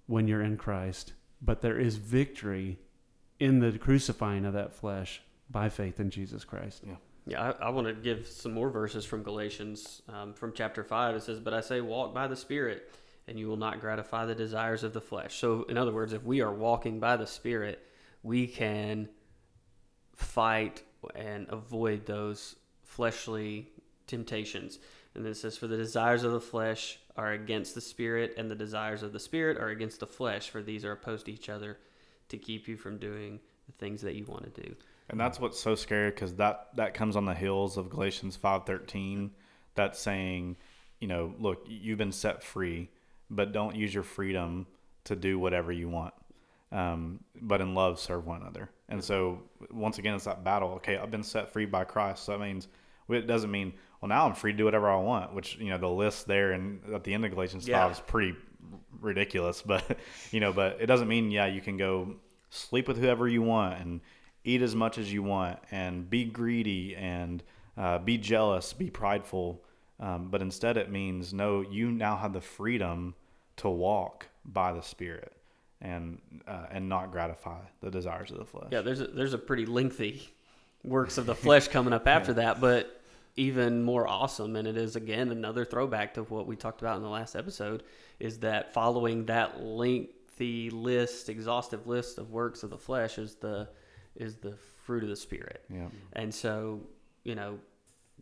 [0.06, 2.80] when you're in Christ, but there is victory
[3.40, 6.84] in the crucifying of that flesh by faith in Jesus Christ.
[6.86, 6.96] Yeah.
[7.28, 11.16] Yeah, I, I want to give some more verses from Galatians um, from chapter 5.
[11.16, 12.90] It says, But I say, walk by the Spirit,
[13.28, 15.36] and you will not gratify the desires of the flesh.
[15.36, 17.86] So, in other words, if we are walking by the Spirit,
[18.24, 19.10] we can
[20.16, 20.84] fight
[21.16, 23.68] and avoid those fleshly
[24.08, 24.80] temptations.
[25.14, 28.50] And then it says, For the desires of the flesh are against the Spirit, and
[28.50, 31.50] the desires of the Spirit are against the flesh, for these are opposed to each
[31.50, 31.78] other
[32.30, 34.76] to keep you from doing the things that you want to do.
[35.10, 38.66] And that's what's so scary because that that comes on the heels of Galatians five
[38.66, 39.32] thirteen.
[39.76, 40.58] That's saying,
[41.00, 42.90] you know, look, you've been set free,
[43.30, 44.68] but don't use your freedom
[45.06, 46.14] to do whatever you want.
[46.72, 48.70] Um, but in love, serve one another.
[48.90, 50.72] And so, once again, it's that battle.
[50.76, 52.26] Okay, I've been set free by Christ.
[52.26, 52.68] So that means
[53.10, 55.34] it doesn't mean well now I'm free to do whatever I want.
[55.34, 57.84] Which you know the list there and at the end of Galatians Yeah.
[57.84, 58.36] five is pretty
[59.00, 59.62] ridiculous.
[59.66, 59.98] But
[60.32, 62.16] you know, but it doesn't mean yeah you can go
[62.50, 64.02] sleep with whoever you want and
[64.48, 67.44] eat as much as you want and be greedy and
[67.78, 69.62] uh, be jealous, be prideful.
[70.00, 73.14] Um, but instead, it means no, you now have the freedom
[73.58, 75.34] to walk by the Spirit
[75.82, 78.70] and uh, and not gratify the desires of the flesh.
[78.72, 80.30] Yeah, there's a, there's a pretty lengthy
[80.84, 83.02] works of the flesh coming up after that, but
[83.36, 87.04] even more awesome, and it is again another throwback to what we talked about in
[87.04, 87.84] the last episode,
[88.20, 93.68] is that following that lengthy list, exhaustive list of works of the flesh is the
[94.18, 95.64] is the fruit of the spirit.
[95.70, 95.88] Yeah.
[96.14, 96.82] And so,
[97.24, 97.60] you know,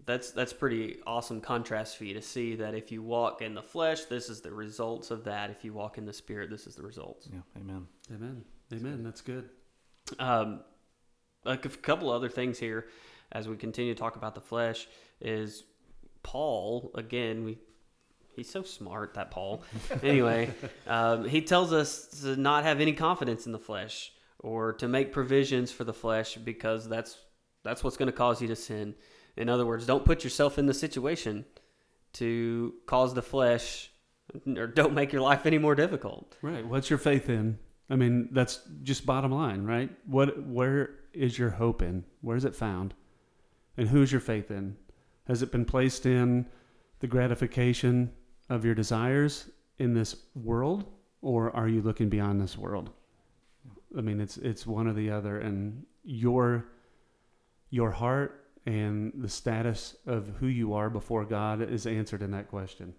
[0.05, 3.63] that's that's pretty awesome contrast for you to see that if you walk in the
[3.63, 5.49] flesh, this is the results of that.
[5.49, 7.27] If you walk in the spirit, this is the results.
[7.31, 7.39] Yeah.
[7.57, 7.87] Amen.
[8.13, 8.43] Amen.
[8.73, 9.03] Amen.
[9.03, 9.49] That's good.
[10.19, 10.61] Um,
[11.43, 12.87] like a couple other things here
[13.31, 14.87] as we continue to talk about the flesh
[15.21, 15.63] is
[16.23, 17.43] Paul again.
[17.43, 17.57] We
[18.35, 19.63] he's so smart that Paul.
[20.03, 20.53] anyway,
[20.87, 24.11] um, he tells us to not have any confidence in the flesh
[24.45, 27.17] or to make provisions for the flesh because that's
[27.63, 28.93] that's what's going to cause you to sin.
[29.35, 31.45] In other words, don't put yourself in the situation
[32.13, 33.89] to cause the flesh
[34.55, 36.37] or don't make your life any more difficult.
[36.43, 36.65] Right.
[36.65, 37.57] What's your faith in?
[37.89, 39.89] I mean, that's just bottom line, right?
[40.05, 42.05] What where is your hope in?
[42.21, 42.93] Where is it found?
[43.77, 44.77] And who's your faith in?
[45.27, 46.45] Has it been placed in
[46.99, 48.11] the gratification
[48.49, 50.85] of your desires in this world
[51.23, 52.91] or are you looking beyond this world?
[53.97, 56.65] I mean, it's it's one or the other and your
[57.69, 62.49] your heart and the status of who you are before God is answered in that
[62.49, 62.93] question.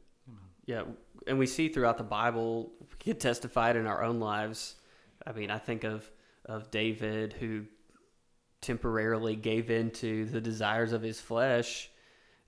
[0.66, 0.82] Yeah,
[1.26, 4.76] and we see throughout the Bible, get testified in our own lives.
[5.24, 6.10] I mean, I think of
[6.44, 7.64] of David who
[8.60, 11.88] temporarily gave in to the desires of his flesh,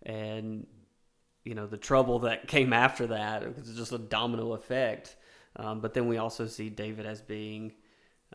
[0.02, 0.66] and
[1.44, 3.42] you know the trouble that came after that.
[3.42, 5.16] It was just a domino effect.
[5.56, 7.72] Um, but then we also see David as being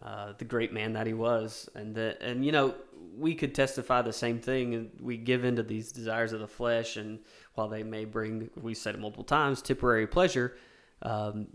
[0.01, 2.73] uh, the great man that he was, and that, and you know,
[3.15, 4.73] we could testify the same thing.
[4.73, 7.19] And we give into these desires of the flesh, and
[7.53, 10.55] while they may bring, we said it multiple times, temporary pleasure,
[11.03, 11.47] um,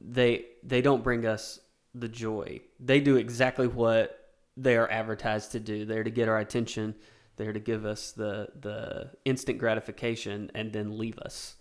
[0.00, 1.58] they they don't bring us
[1.94, 2.60] the joy.
[2.78, 5.84] They do exactly what they are advertised to do.
[5.84, 6.94] They're to get our attention.
[7.36, 11.56] They're to give us the the instant gratification and then leave us,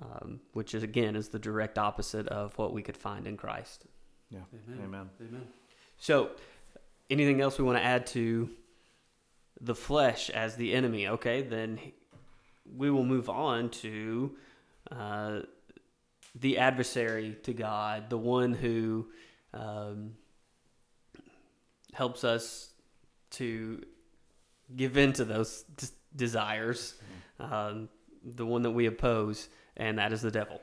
[0.00, 3.86] um, which is again is the direct opposite of what we could find in Christ.
[4.30, 4.40] Yeah.
[4.68, 4.84] Amen.
[4.84, 5.10] Amen.
[5.20, 5.46] Amen.
[5.98, 6.30] So,
[7.10, 8.50] anything else we want to add to
[9.60, 11.08] the flesh as the enemy?
[11.08, 11.78] Okay, then
[12.76, 14.36] we will move on to
[14.90, 15.40] uh,
[16.34, 19.06] the adversary to God, the one who
[19.54, 20.12] um,
[21.92, 22.70] helps us
[23.30, 23.82] to
[24.76, 26.94] give in to those des- desires,
[27.40, 27.88] um,
[28.22, 30.60] the one that we oppose, and that is the devil.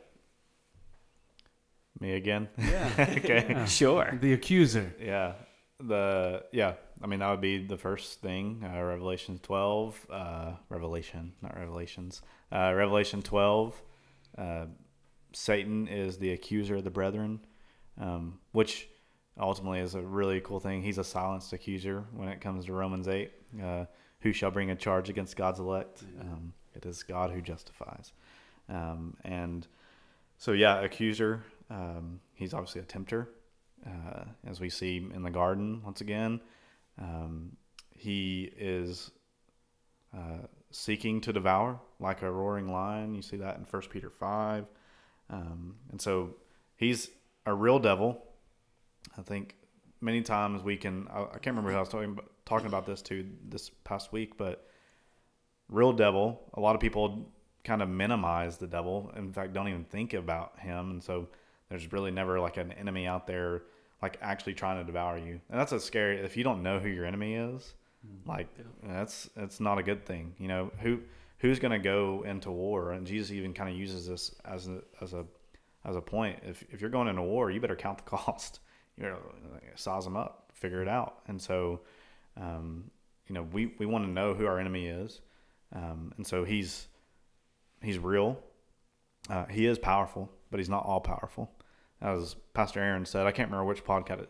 [1.99, 2.49] Me again.
[2.57, 2.91] Yeah.
[3.17, 3.45] okay.
[3.49, 3.65] Yeah.
[3.65, 4.17] Sure.
[4.21, 4.93] The accuser.
[4.99, 5.33] Yeah.
[5.79, 6.73] The yeah.
[7.01, 8.63] I mean that would be the first thing.
[8.63, 9.99] Uh, Revelation twelve.
[10.09, 12.21] Uh, Revelation, not Revelations.
[12.51, 13.81] Uh, Revelation twelve.
[14.37, 14.65] Uh,
[15.33, 17.41] Satan is the accuser of the brethren,
[17.99, 18.87] um, which
[19.37, 20.81] ultimately is a really cool thing.
[20.81, 23.31] He's a silenced accuser when it comes to Romans eight.
[23.61, 23.85] Uh,
[24.21, 26.03] who shall bring a charge against God's elect?
[26.19, 28.11] Um, it is God who justifies.
[28.69, 29.67] Um, and
[30.37, 31.43] so yeah, accuser.
[31.69, 33.29] Um, he's obviously a tempter
[33.85, 36.41] uh, as we see in the garden once again.
[37.01, 37.57] Um,
[37.95, 39.11] he is
[40.15, 43.15] uh, seeking to devour like a roaring lion.
[43.15, 44.65] You see that in First Peter five,
[45.29, 46.35] um, and so
[46.75, 47.09] he's
[47.45, 48.21] a real devil.
[49.17, 49.55] I think
[50.01, 51.07] many times we can.
[51.11, 54.11] I, I can't remember who I was talking about, talking about this to this past
[54.13, 54.67] week, but
[55.69, 56.41] real devil.
[56.53, 57.31] A lot of people
[57.63, 59.11] kind of minimize the devil.
[59.15, 61.27] In fact, don't even think about him, and so
[61.69, 63.63] there's really never like an enemy out there
[64.01, 65.39] like actually trying to devour you.
[65.49, 66.19] And that's a scary.
[66.19, 67.73] If you don't know who your enemy is,
[68.25, 68.47] like
[68.83, 70.35] that's that's not a good thing.
[70.37, 70.99] You know who
[71.39, 74.81] who's going to go into war, and Jesus even kind of uses this as a
[75.01, 75.25] as a
[75.85, 76.39] as a point.
[76.43, 78.59] If if you're going into war, you better count the cost.
[78.97, 79.17] You know,
[79.75, 81.19] size them up, figure it out.
[81.27, 81.81] And so,
[82.37, 82.89] um,
[83.27, 85.19] you know, we we want to know who our enemy is,
[85.73, 86.87] um, and so he's
[87.81, 88.39] he's real.
[89.29, 91.51] Uh, he is powerful, but he's not all powerful.
[92.01, 94.29] As Pastor Aaron said, I can't remember which podcast it,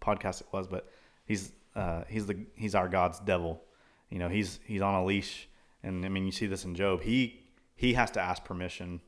[0.00, 0.88] podcast it was, but
[1.24, 3.62] he's uh, he's the he's our God's devil.
[4.10, 5.48] You know, he's he's on a leash,
[5.82, 7.02] and I mean, you see this in Job.
[7.02, 7.40] He
[7.74, 9.00] he has to ask permission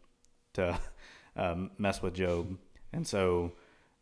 [0.55, 0.79] to
[1.37, 2.57] um, mess with Job,
[2.93, 3.53] and so,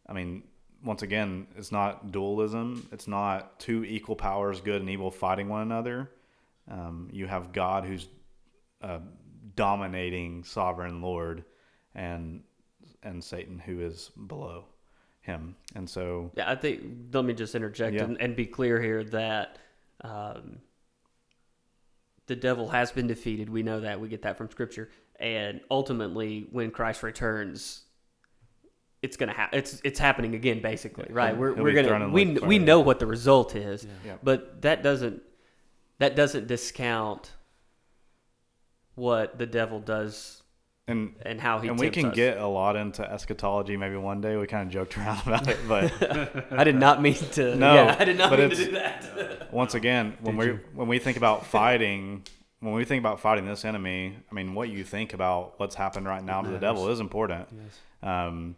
[0.07, 0.45] I mean,
[0.85, 2.89] once again, it's not dualism.
[2.93, 6.11] It's not two equal powers, good and evil, fighting one another.
[6.71, 8.09] Um, you have God who's
[8.81, 9.01] uh,
[9.57, 11.45] dominating sovereign Lord,
[11.95, 12.43] and
[13.03, 14.65] and Satan who is below
[15.21, 15.55] him.
[15.75, 16.83] And so, Yeah, I think.
[17.13, 18.05] Let me just interject Yeah.
[18.05, 19.59] and, and be clear here that
[20.03, 20.59] um,
[22.27, 23.49] the devil has been defeated.
[23.49, 24.01] We know that.
[24.01, 24.91] We get that from Scripture.
[25.21, 27.83] And ultimately, when Christ returns,
[29.03, 29.59] it's gonna happen.
[29.59, 31.31] It's it's happening again, basically, right?
[31.31, 34.17] He'll- We're, he'll we're gonna we we know what the result is, Yeah.
[34.23, 35.23] but that doesn't
[35.99, 37.31] that doesn't discount
[38.95, 40.42] what the devil does
[40.89, 42.17] and and how he and we can us.
[42.17, 44.37] get a lot into eschatology maybe one day.
[44.37, 47.55] We kind of joked around about it, but I did not mean to.
[47.55, 49.49] No, yeah, I did not mean to do that.
[49.53, 50.61] once again, when Did we you?
[50.75, 52.25] when we think about fighting,
[52.61, 56.07] when we think about fighting this enemy, I mean, what you think about what's happened
[56.07, 57.49] right now to the devil is important.
[57.53, 57.81] Yes.
[58.03, 58.57] Um,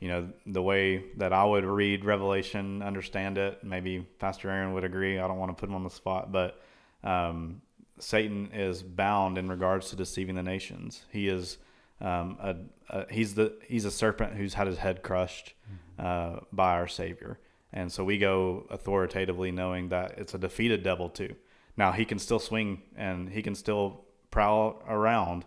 [0.00, 4.82] you know, the way that I would read Revelation, understand it, maybe Pastor Aaron would
[4.82, 5.18] agree.
[5.18, 6.58] I don't want to put him on the spot, but
[7.04, 7.60] um,
[8.00, 11.04] Satan is bound in regards to deceiving the nations.
[11.10, 11.58] He is
[12.00, 12.56] um, a,
[12.88, 15.54] a he's the he's a serpent who's had his head crushed
[15.98, 17.38] uh, by our Savior,
[17.72, 21.34] and so we go authoritatively knowing that it's a defeated devil too.
[21.76, 25.44] Now he can still swing and he can still prowl around,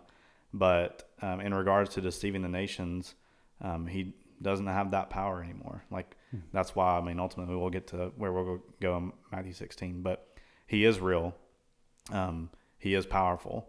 [0.52, 3.14] but um, in regards to deceiving the nations,
[3.60, 5.84] um, he doesn't have that power anymore.
[5.90, 6.16] Like
[6.52, 10.28] that's why I mean ultimately we'll get to where we'll go in Matthew 16, but
[10.66, 11.34] he is real,
[12.12, 13.68] um, he is powerful,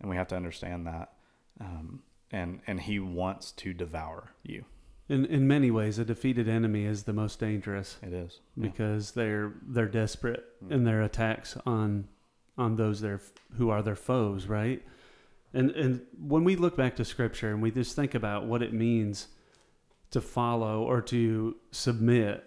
[0.00, 1.12] and we have to understand that.
[1.60, 4.64] Um, and and he wants to devour you.
[5.08, 9.54] In in many ways, a defeated enemy is the most dangerous It is because they're
[9.62, 10.72] they're desperate Mm.
[10.72, 12.08] in their attacks on
[12.56, 13.20] on those their
[13.56, 14.84] who are their foes, right?
[15.54, 18.72] And and when we look back to scripture and we just think about what it
[18.74, 19.28] means
[20.10, 22.44] to follow or to submit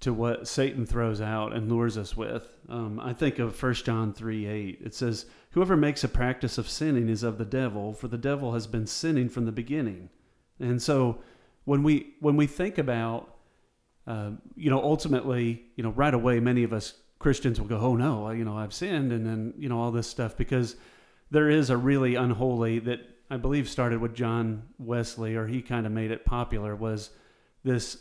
[0.00, 4.12] to what Satan throws out and lures us with, um, I think of 1 John
[4.12, 4.78] 3 8.
[4.84, 8.52] It says, Whoever makes a practice of sinning is of the devil, for the devil
[8.52, 10.10] has been sinning from the beginning.
[10.60, 11.18] And so
[11.64, 13.36] when we when we think about
[14.06, 17.96] uh, you know, ultimately, you know, right away, many of us Christians will go, "Oh
[17.96, 20.76] no, you know, I've sinned," and then you know all this stuff because
[21.30, 25.86] there is a really unholy that I believe started with John Wesley, or he kind
[25.86, 27.10] of made it popular was
[27.64, 27.98] this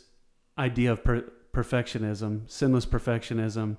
[0.57, 3.77] idea of per- perfectionism, sinless perfectionism,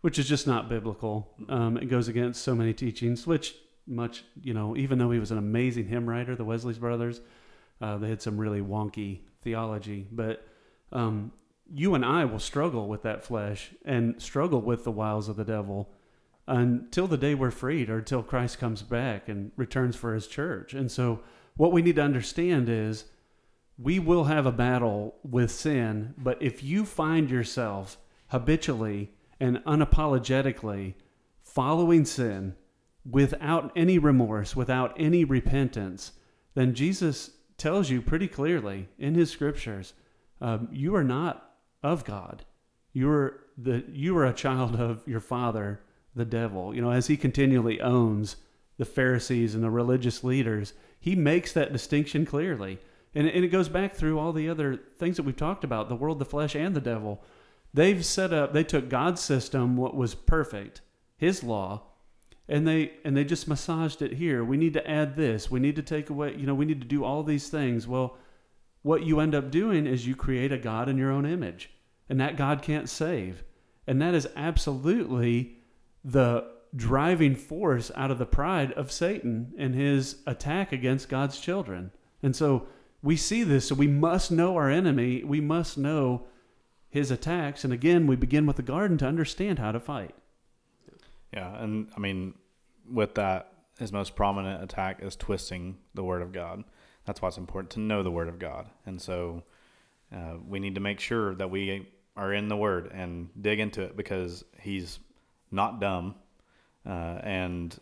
[0.00, 1.28] which is just not biblical.
[1.48, 3.54] Um, it goes against so many teachings, which
[3.86, 7.20] much you know, even though he was an amazing hymn writer, the Wesley's brothers,
[7.80, 10.46] uh, they had some really wonky theology, but
[10.92, 11.32] um,
[11.72, 15.44] you and I will struggle with that flesh and struggle with the wiles of the
[15.44, 15.88] devil
[16.46, 20.72] until the day we're freed or until Christ comes back and returns for his church.
[20.72, 21.20] And so,
[21.56, 23.04] what we need to understand is
[23.78, 27.96] we will have a battle with sin, but if you find yourself
[28.28, 30.94] habitually and unapologetically
[31.42, 32.54] following sin
[33.08, 36.12] without any remorse, without any repentance,
[36.54, 39.94] then Jesus tells you pretty clearly in his scriptures
[40.40, 41.52] um, you are not
[41.82, 42.44] of God.
[42.92, 45.80] You're the you are a child of your father,
[46.14, 46.74] the devil.
[46.74, 48.36] You know, as he continually owns
[48.76, 52.78] the Pharisees and the religious leaders, he makes that distinction clearly.
[53.14, 55.96] And, and it goes back through all the other things that we've talked about the
[55.96, 57.22] world, the flesh, and the devil.
[57.72, 60.80] They've set up, they took God's system, what was perfect,
[61.16, 61.82] his law,
[62.48, 64.42] and they and they just massaged it here.
[64.42, 65.50] We need to add this.
[65.50, 67.86] We need to take away, you know, we need to do all these things.
[67.86, 68.16] Well,
[68.82, 71.70] what you end up doing is you create a God in your own image,
[72.08, 73.44] and that God can't save.
[73.86, 75.56] And that is absolutely
[76.04, 76.44] the
[76.76, 81.90] driving force out of the pride of Satan and his attack against God's children.
[82.22, 82.66] And so
[83.02, 85.22] we see this, so we must know our enemy.
[85.24, 86.26] We must know
[86.90, 87.64] his attacks.
[87.64, 90.14] And again, we begin with the garden to understand how to fight.
[91.32, 92.34] Yeah, and I mean,
[92.90, 96.64] with that, his most prominent attack is twisting the word of God.
[97.04, 98.68] That's why it's important to know the word of God.
[98.86, 99.44] And so
[100.14, 103.82] uh, we need to make sure that we are in the word and dig into
[103.82, 104.98] it because he's
[105.50, 106.16] not dumb.
[106.84, 107.78] Uh, and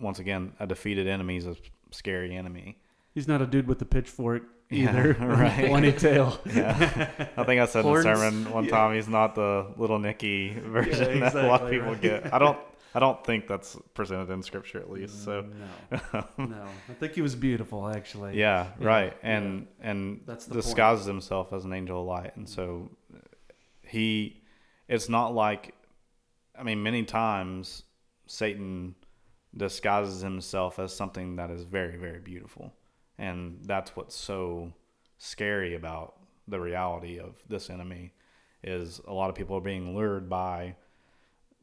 [0.00, 1.56] once again, a defeated enemy is a
[1.90, 2.78] scary enemy.
[3.18, 5.12] He's not a dude with a pitchfork Yeah, either.
[5.20, 5.66] right.
[5.66, 6.38] Pointy tail.
[6.54, 6.70] Yeah,
[7.36, 8.04] I think I said Horns.
[8.04, 8.70] in the sermon one Yeah.
[8.70, 12.00] time he's not the little Nicky version that a lot of people right.
[12.00, 12.32] get.
[12.32, 12.58] I don't.
[12.94, 15.24] I don't think that's presented in scripture at least.
[15.24, 16.00] So mm,
[16.38, 16.64] no, no.
[16.88, 18.38] I think he was beautiful, actually.
[18.38, 20.64] yeah, Yeah, right, and and That's the point.
[20.64, 22.54] disguises himself as an angel of light, and mm.
[22.54, 23.18] so uh,
[23.82, 24.42] he.
[24.88, 25.74] It's not like,
[26.56, 27.82] I mean, many times
[28.26, 28.94] Satan
[29.56, 32.72] disguises himself as something that is very very beautiful,
[33.18, 34.72] and that's what's so
[35.18, 36.14] scary about
[36.46, 38.12] the reality of this enemy
[38.62, 40.74] is a lot of people are being lured by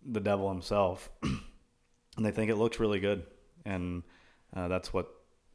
[0.05, 1.09] the devil himself.
[2.17, 3.25] And they think it looks really good.
[3.65, 4.01] And
[4.55, 5.09] uh, that's what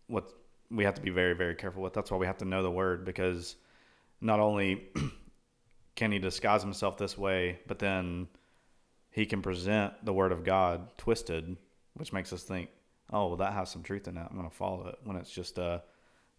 [0.09, 0.30] what
[0.70, 1.94] we have to be very very careful with.
[1.94, 3.57] That's why we have to know the word because
[4.20, 4.88] not only
[5.96, 8.28] can he disguise himself this way but then
[9.11, 11.57] he can present the word of god twisted
[11.94, 12.70] which makes us think
[13.12, 15.30] oh well that has some truth in it i'm going to follow it when it's
[15.30, 15.82] just a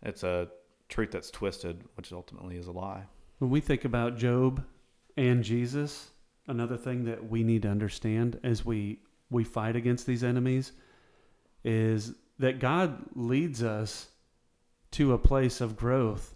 [0.04, 0.48] it's a
[0.90, 3.04] truth that's twisted which ultimately is a lie
[3.40, 4.64] When we think about Job
[5.18, 6.12] and Jesus,
[6.48, 9.00] another thing that we need to understand as we
[9.30, 10.74] we fight against these enemies
[11.64, 14.08] is that God leads us
[14.92, 16.36] to a place of growth.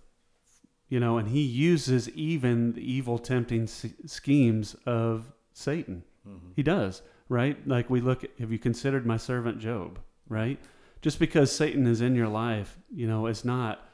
[0.87, 6.03] You know, and he uses even the evil tempting s- schemes of Satan.
[6.27, 6.51] Mm-hmm.
[6.55, 7.57] He does, right?
[7.67, 10.59] Like we look at, have you considered my servant Job, right?
[11.01, 13.87] Just because Satan is in your life, you know, it's not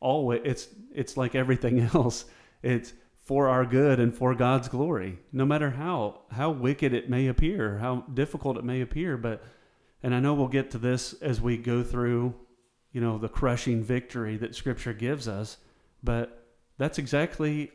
[0.00, 2.24] always it's it's like everything else.
[2.62, 2.92] It's
[3.24, 5.18] for our good and for God's glory.
[5.32, 9.42] No matter how how wicked it may appear, how difficult it may appear, but
[10.02, 12.34] and I know we'll get to this as we go through,
[12.92, 15.58] you know, the crushing victory that scripture gives us,
[16.02, 16.46] but
[16.78, 17.70] that's exactly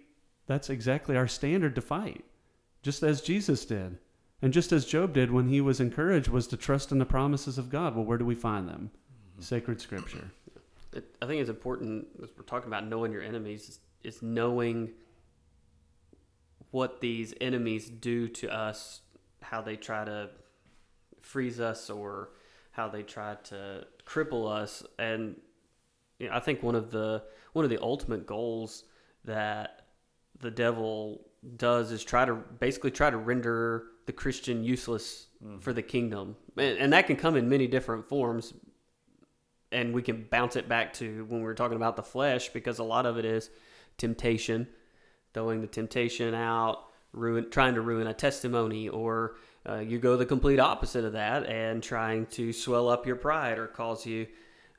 [0.48, 2.24] that's exactly our standard to fight
[2.86, 3.98] just as Jesus did.
[4.42, 7.58] And just as Job did when he was encouraged was to trust in the promises
[7.58, 7.96] of God.
[7.96, 8.92] Well, where do we find them?
[8.92, 9.42] Mm-hmm.
[9.42, 10.32] Sacred scripture.
[10.94, 14.92] It, I think it's important as we're talking about knowing your enemies is, is knowing
[16.72, 19.02] what these enemies do to us,
[19.42, 20.30] how they try to
[21.22, 22.30] freeze us or
[22.72, 24.84] how they try to cripple us.
[25.00, 25.38] And
[26.20, 27.24] you know, I think one of the
[27.54, 28.84] one of the ultimate goals
[29.24, 29.88] that
[30.40, 31.22] the devil
[31.56, 35.28] does is try to basically try to render the Christian useless
[35.60, 38.54] for the kingdom, and, and that can come in many different forms
[39.72, 42.80] and we can bounce it back to when we were talking about the flesh because
[42.80, 43.50] a lot of it is
[43.98, 44.68] temptation,
[45.34, 49.36] throwing the temptation out, ruin, trying to ruin a testimony, or
[49.68, 53.58] uh, you go the complete opposite of that and trying to swell up your pride
[53.58, 54.28] or cause you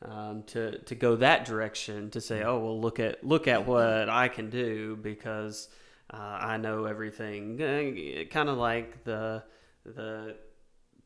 [0.03, 4.09] um, to to go that direction to say, oh well, look at look at what
[4.09, 5.69] I can do because
[6.13, 7.59] uh, I know everything.
[8.31, 9.43] Kind of like the
[9.85, 10.37] the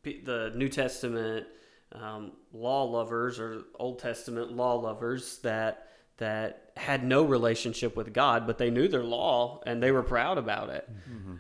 [0.03, 1.47] the New Testament
[1.93, 5.89] um, law lovers or Old Testament law lovers that
[6.19, 10.37] that had no relationship with God, but they knew their law and they were proud
[10.37, 10.87] about it.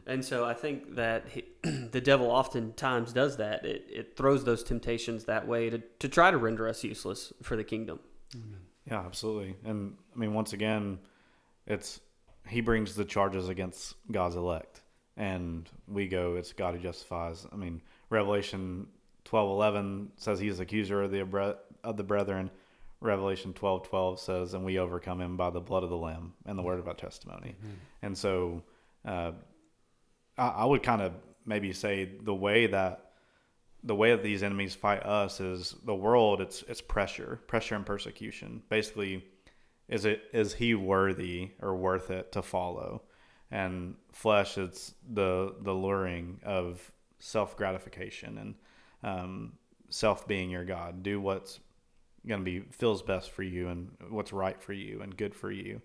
[0.06, 3.66] And so I think that he, the devil oftentimes does that.
[3.66, 7.56] It, it throws those temptations that way to, to try to render us useless for
[7.56, 8.00] the kingdom.
[8.90, 9.56] Yeah, absolutely.
[9.64, 10.98] And I mean, once again,
[11.66, 12.00] it's
[12.51, 14.82] he brings the charges against God's elect,
[15.16, 17.46] and we go, it's God who justifies.
[17.53, 17.80] I mean,
[18.11, 18.88] Revelation
[19.24, 22.51] twelve eleven says he is accuser of the of the brethren.
[23.01, 26.59] Revelation twelve twelve says, and we overcome him by the blood of the Lamb and
[26.59, 27.55] the word of our testimony.
[28.03, 28.62] And so,
[29.05, 29.32] uh,
[30.36, 31.12] I, I would kind of
[31.46, 33.12] maybe say the way that
[33.82, 37.86] the way that these enemies fight us is the world it's it's pressure pressure and
[37.86, 39.24] persecution basically
[39.91, 43.03] is it is he worthy or worth it to follow?
[43.51, 48.55] And flesh it's the the luring of self gratification and
[49.03, 49.53] um,
[49.91, 51.03] self being your god.
[51.03, 51.59] Do what's
[52.26, 55.51] going to be feels best for you and what's right for you and good for
[55.51, 55.82] you.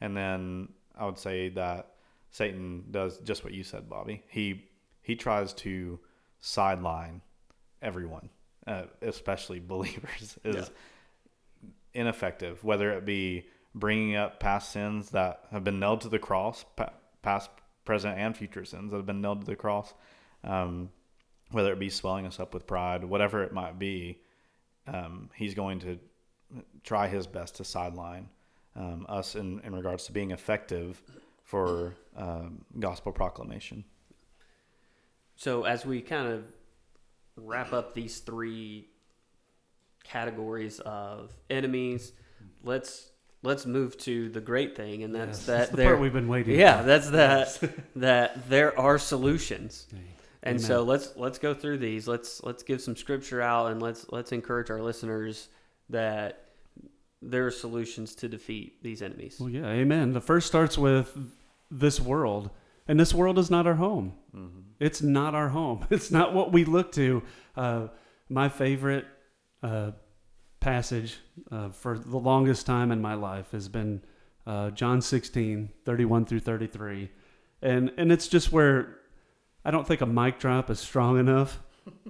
[0.00, 1.94] And then i would say that
[2.30, 4.22] satan does just what you said bobby.
[4.28, 4.64] He
[5.02, 5.98] he tries to
[6.40, 7.22] sideline
[7.82, 8.30] everyone,
[8.66, 10.74] uh, especially believers, is Yeah.
[11.94, 12.62] Ineffective.
[12.64, 16.64] Whether it be bringing up past sins that have been nailed to the cross,
[17.22, 17.50] past
[17.84, 19.94] present and future sins that have been nailed to the cross.
[20.44, 20.90] Um,
[21.50, 24.20] whether it be swelling us up with pride, whatever it might be,
[24.86, 25.98] um, he's going to
[26.82, 28.28] try his best to sideline
[28.74, 31.02] um, us in, in regards to being effective
[31.44, 33.84] for um, gospel proclamation.
[35.36, 36.44] So as we kind of
[37.36, 38.88] wrap up these three
[40.04, 42.12] categories of enemies,
[42.62, 43.10] let's
[43.42, 45.86] let's move to the great thing, and that's Yes, that that's the there.
[45.90, 46.58] part we've been waiting.
[46.58, 46.86] yeah, for.
[46.86, 47.60] that's that
[47.96, 49.86] that there are solutions.
[50.44, 50.66] And Amen.
[50.66, 52.08] so let's let's go through these.
[52.08, 55.48] Let's let's give some scripture out and let's let's encourage our listeners
[55.90, 56.46] that
[57.20, 59.36] there are solutions to defeat these enemies.
[59.38, 60.12] Well, yeah, amen.
[60.12, 61.16] The first starts with
[61.70, 62.50] this world,
[62.88, 64.14] and this world is not our home.
[64.34, 64.60] Mm-hmm.
[64.80, 65.86] It's not our home.
[65.90, 67.22] It's not what we look to.
[67.56, 67.86] Uh,
[68.28, 69.06] my favorite
[69.62, 69.92] uh,
[70.60, 71.18] passage
[71.50, 74.02] uh, for the longest time in my life has been
[74.46, 77.10] uh, John 16, 31 through 33.
[77.62, 78.98] And, and it's just where
[79.64, 81.60] I don't think a mic drop is strong enough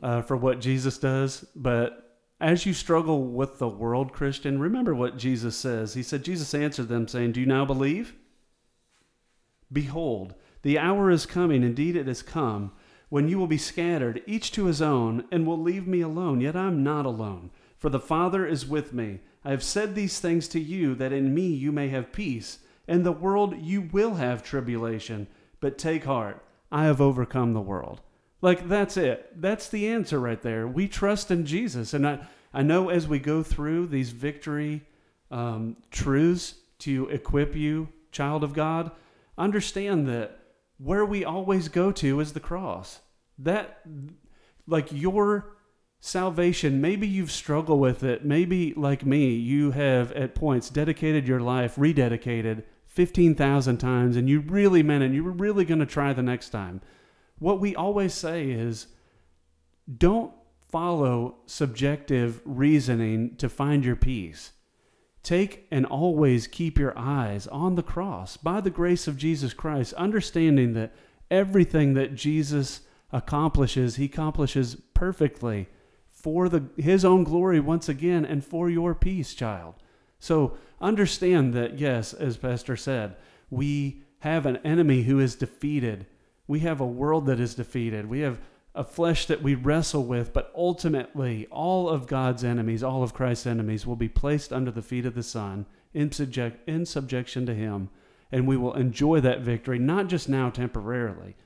[0.03, 1.45] uh, for what Jesus does.
[1.55, 5.95] But as you struggle with the world, Christian, remember what Jesus says.
[5.95, 8.15] He said, Jesus answered them, saying, Do you now believe?
[9.73, 12.73] Behold, the hour is coming, indeed it has come,
[13.13, 16.41] when you will be scattered, each to his own, and will leave me alone.
[16.41, 19.21] Yet I am not alone, for the Father is with me.
[19.45, 22.61] I have said these things to you, that in me you may have peace.
[22.89, 25.27] In the world you will have tribulation,
[25.61, 28.01] but take heart, I have overcome the world.
[28.41, 29.31] Like that's it.
[29.39, 30.67] That's the answer right there.
[30.67, 32.21] We trust in Jesus, and I
[32.55, 34.85] I know as we go through these victory
[35.31, 38.91] um, truths to equip you, child of God,
[39.37, 40.39] understand that
[40.83, 43.01] where we always go to is the cross.
[43.39, 43.81] That
[44.67, 45.57] like your
[46.01, 48.25] salvation, maybe you've struggled with it.
[48.25, 54.41] Maybe like me, you have at points dedicated your life, rededicated 15,000 times and you
[54.41, 55.07] really meant it.
[55.07, 56.81] And you were really going to try the next time
[57.43, 58.87] what we always say is
[59.99, 60.33] don't
[60.71, 64.53] follow subjective reasoning to find your peace.
[65.23, 69.93] Take and always keep your eyes on the cross by the grace of Jesus Christ,
[69.95, 70.93] understanding that
[71.31, 72.81] everything that Jesus
[73.13, 75.69] accomplishes, he accomplishes perfectly
[76.11, 79.75] for the his own glory once again and for your peace, child.
[80.19, 83.17] So understand that yes, as pastor said,
[83.51, 86.07] we have an enemy who is defeated
[86.47, 88.07] we have a world that is defeated.
[88.09, 88.39] We have
[88.75, 93.47] a flesh that we wrestle with, but ultimately, all of God's enemies, all of Christ's
[93.47, 97.55] enemies, will be placed under the feet of the Son in, subject, in subjection to
[97.55, 97.91] Him.
[98.31, 101.37] And we will enjoy that victory, not just now temporarily,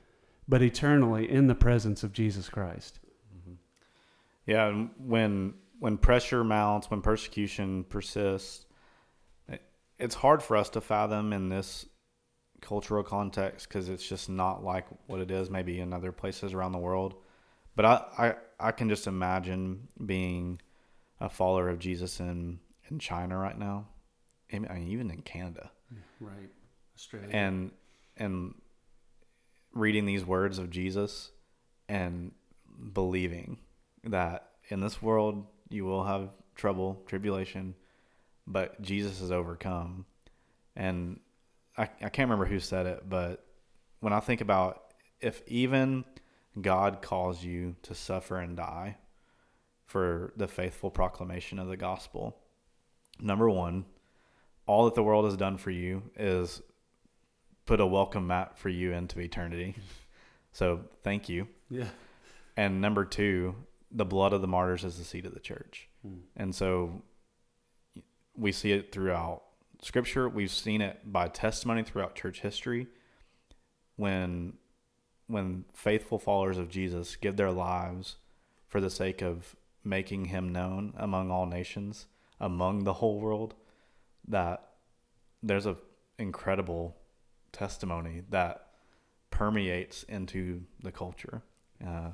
[0.47, 2.99] but eternally in the presence of Jesus Christ.
[3.35, 3.55] Mm-hmm.
[4.45, 8.65] Yeah, when when pressure mounts, when persecution persists,
[9.99, 11.85] it's hard for us to fathom in this
[12.67, 16.73] cultural context because it's just not like what it is maybe in other places around
[16.73, 17.15] the world.
[17.75, 18.35] But I, I,
[18.67, 20.59] I can just imagine being
[21.21, 22.59] a follower of Jesus in,
[22.89, 23.87] in China right now.
[24.51, 25.71] I mean, even in Canada.
[26.19, 26.49] Right.
[26.95, 27.29] Australia.
[27.31, 27.71] And
[28.17, 28.55] and
[29.73, 31.31] reading these words of Jesus
[31.87, 32.31] and
[32.93, 33.59] believing
[34.03, 37.75] that in this world you will have trouble, tribulation,
[38.47, 40.05] but Jesus has overcome.
[40.75, 41.19] And
[41.77, 43.45] I, I can't remember who said it, but
[43.99, 46.05] when I think about if even
[46.59, 48.97] God calls you to suffer and die
[49.85, 52.37] for the faithful proclamation of the gospel,
[53.19, 53.85] number one,
[54.65, 56.61] all that the world has done for you is
[57.65, 59.75] put a welcome mat for you into eternity.
[60.53, 61.47] So thank you.
[61.69, 61.89] yeah.
[62.55, 63.53] And number two,
[63.91, 65.87] the blood of the martyrs is the seed of the church.
[66.01, 66.21] Hmm.
[66.35, 67.03] And so
[68.35, 69.43] we see it throughout
[69.81, 70.27] scripture.
[70.27, 72.87] We've seen it by testimony throughout church history.
[73.95, 74.53] When
[75.27, 78.15] when faithful followers of Jesus give their lives
[78.67, 82.05] for the sake of making him known among all nations,
[82.39, 83.53] among the whole world,
[84.27, 84.69] that
[85.43, 85.75] there's a
[86.17, 86.95] incredible
[87.51, 88.67] testimony that
[89.29, 91.41] permeates into the culture.
[91.85, 92.11] Uh,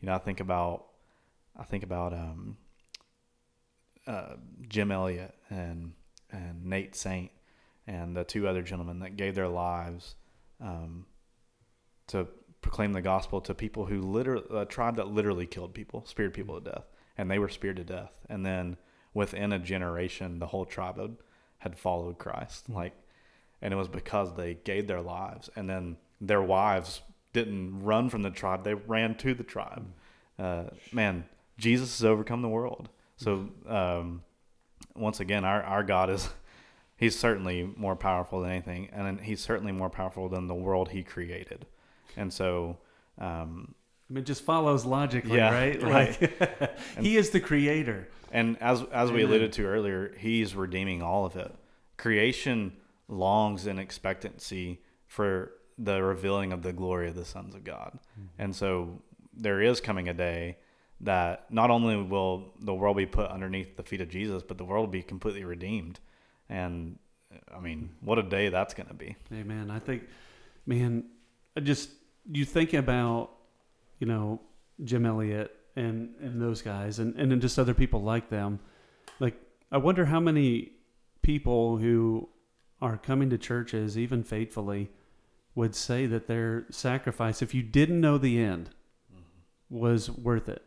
[0.00, 0.86] you know, I think about
[1.56, 2.56] I think about um,
[4.06, 4.34] uh,
[4.68, 5.92] Jim Elliot and
[6.34, 7.30] and Nate Saint
[7.86, 10.16] and the two other gentlemen that gave their lives
[10.60, 11.06] um,
[12.08, 12.26] to
[12.60, 16.60] proclaim the gospel to people who literally a tribe that literally killed people, speared people
[16.60, 16.84] to death,
[17.18, 18.18] and they were speared to death.
[18.28, 18.76] And then
[19.12, 21.16] within a generation, the whole tribe had,
[21.58, 22.68] had followed Christ.
[22.68, 22.94] Like,
[23.60, 28.22] and it was because they gave their lives, and then their wives didn't run from
[28.22, 29.86] the tribe; they ran to the tribe.
[30.38, 31.24] Uh, man,
[31.58, 32.88] Jesus has overcome the world.
[33.16, 34.22] So um,
[34.96, 36.28] once again, our, our God is
[36.96, 41.02] he's certainly more powerful than anything, and he's certainly more powerful than the world he
[41.02, 41.66] created.
[42.16, 42.78] And so,
[43.18, 43.74] um,
[44.08, 45.82] I mean, it just follows logically, Yeah, right?
[45.82, 46.40] right.
[46.40, 48.08] Like, he is the creator.
[48.30, 49.30] and as as we Amen.
[49.30, 51.52] alluded to earlier, he's redeeming all of it.
[51.96, 52.72] Creation
[53.08, 57.98] longs in expectancy for the revealing of the glory of the sons of God.
[58.38, 59.02] And so
[59.36, 60.56] there is coming a day
[61.00, 64.64] that not only will the world be put underneath the feet of Jesus, but the
[64.64, 66.00] world will be completely redeemed.
[66.48, 66.98] And
[67.54, 69.16] I mean, what a day that's going to be.
[69.32, 69.70] Amen.
[69.70, 70.04] I think,
[70.66, 71.04] man,
[71.56, 71.90] I just
[72.30, 73.30] you think about,
[73.98, 74.40] you know,
[74.82, 78.60] Jim Elliot and and those guys, and and then just other people like them.
[79.20, 79.36] Like,
[79.70, 80.72] I wonder how many
[81.22, 82.28] people who
[82.80, 84.90] are coming to churches, even faithfully,
[85.54, 88.70] would say that their sacrifice, if you didn't know the end,
[89.12, 89.76] mm-hmm.
[89.76, 90.62] was worth it.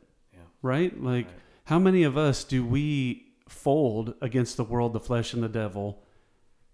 [0.61, 1.01] Right?
[1.01, 1.35] Like, Right.
[1.65, 6.03] how many of us do we fold against the world, the flesh, and the devil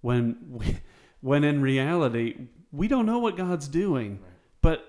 [0.01, 0.77] when we,
[1.21, 4.29] when in reality we don't know what God's doing, Right.
[4.61, 4.85] but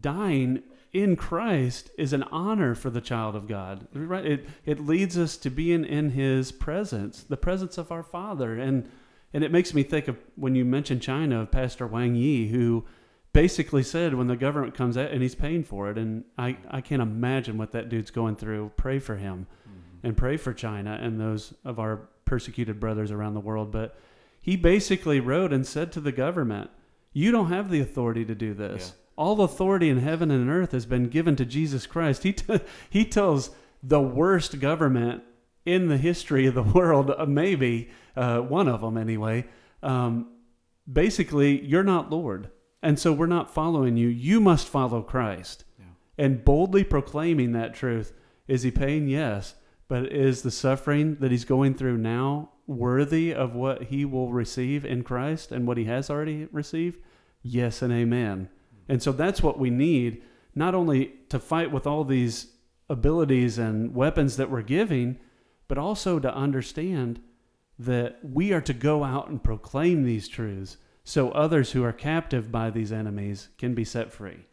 [0.00, 3.86] dying in Christ is an honor for the child of God.
[3.94, 4.24] Right?
[4.24, 8.88] It it leads us to being in His presence, the presence of our Father, and
[9.34, 12.84] and it makes me think of when you mentioned China of Pastor Wang Yi, who
[13.40, 16.80] basically said when the government comes out and he's paying for it, and I I
[16.80, 18.72] can't imagine what that dude's going through.
[18.76, 19.46] Pray for him
[20.02, 23.70] and pray for China and those of our persecuted brothers around the world.
[23.70, 23.96] But
[24.40, 26.70] he basically wrote and said to the government,
[27.12, 28.88] You don't have the authority to do this.
[28.88, 29.04] Yeah.
[29.16, 32.22] All authority in heaven and earth has been given to Jesus Christ.
[32.22, 32.60] He, t-
[32.90, 33.50] he tells
[33.82, 35.22] the worst government
[35.64, 39.46] in the history of the world, uh, maybe uh, one of them anyway,
[39.82, 40.28] um,
[40.90, 42.50] basically, you're not Lord.
[42.82, 44.08] And so we're not following you.
[44.08, 45.64] You must follow Christ.
[45.78, 45.86] Yeah.
[46.16, 48.12] And boldly proclaiming that truth.
[48.46, 49.08] Is he paying?
[49.08, 49.54] Yes.
[49.88, 54.84] But is the suffering that he's going through now worthy of what he will receive
[54.84, 57.00] in Christ and what he has already received?
[57.42, 58.50] Yes and amen.
[58.88, 60.22] And so that's what we need,
[60.54, 62.52] not only to fight with all these
[62.90, 65.18] abilities and weapons that we're giving,
[65.66, 67.20] but also to understand
[67.78, 70.78] that we are to go out and proclaim these truths
[71.08, 74.44] so others who are captive by these enemies can be set free.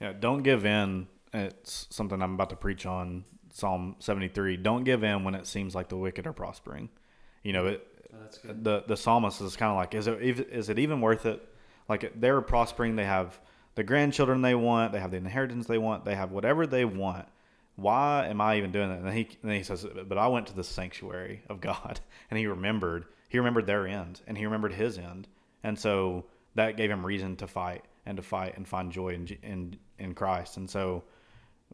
[0.00, 1.08] Yeah, don't give in.
[1.34, 4.58] It's something I'm about to preach on Psalm 73.
[4.58, 6.88] Don't give in when it seems like the wicked are prospering.
[7.42, 10.78] You know, it, oh, the the psalmist is kind of like, is it is it
[10.78, 11.44] even worth it?
[11.88, 13.40] Like they're prospering, they have
[13.74, 17.26] the grandchildren they want, they have the inheritance they want, they have whatever they want.
[17.74, 19.00] Why am I even doing that?
[19.00, 21.98] And he and then he says, but I went to the sanctuary of God,
[22.30, 25.26] and he remembered he remembered their end, and he remembered his end,
[25.66, 29.26] and so that gave him reason to fight and to fight and find joy in
[29.42, 30.56] in in Christ.
[30.56, 31.02] And so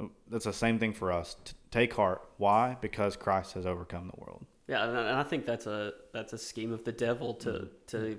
[0.01, 1.36] uh, that's the same thing for us.
[1.45, 2.22] T- take heart.
[2.38, 2.78] Why?
[2.80, 4.47] Because Christ has overcome the world.
[4.66, 7.66] Yeah, and I think that's a that's a scheme of the devil to mm-hmm.
[7.88, 8.18] to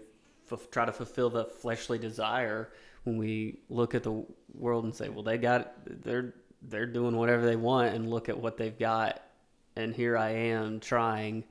[0.52, 2.70] f- try to fulfill the fleshly desire
[3.04, 7.46] when we look at the world and say, well, they got they're they're doing whatever
[7.46, 9.24] they want, and look at what they've got,
[9.76, 11.46] and here I am trying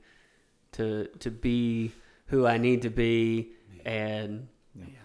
[0.73, 1.91] to to be
[2.27, 3.51] who I need to be,
[3.85, 4.47] and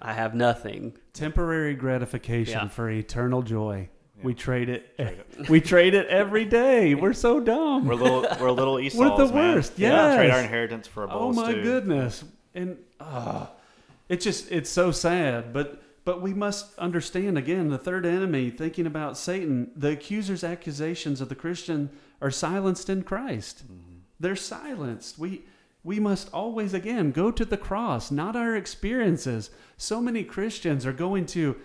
[0.01, 0.97] I have nothing.
[1.13, 2.69] Temporary gratification Yeah.
[2.69, 3.89] for eternal joy.
[4.23, 4.97] We trade it.
[4.97, 6.95] Trade we trade it every day.
[7.03, 7.87] We're so dumb.
[7.87, 8.27] We're little.
[8.41, 8.99] We're little Esau's.
[9.21, 9.55] We're the man.
[9.55, 11.63] worst, Yeah, trade our inheritance for a bowl oh my stew.
[11.63, 12.25] goodness.
[12.55, 13.47] And uh,
[14.09, 15.53] it's just it's so sad.
[15.53, 18.51] But but we must understand again the third enemy.
[18.51, 23.63] Thinking about Satan, the accuser's accusations of the Christian are silenced in Christ.
[24.19, 25.17] They're silenced.
[25.19, 25.43] We
[25.85, 29.51] we must always again go to the cross, not our experiences.
[29.77, 31.57] So many Christians are going to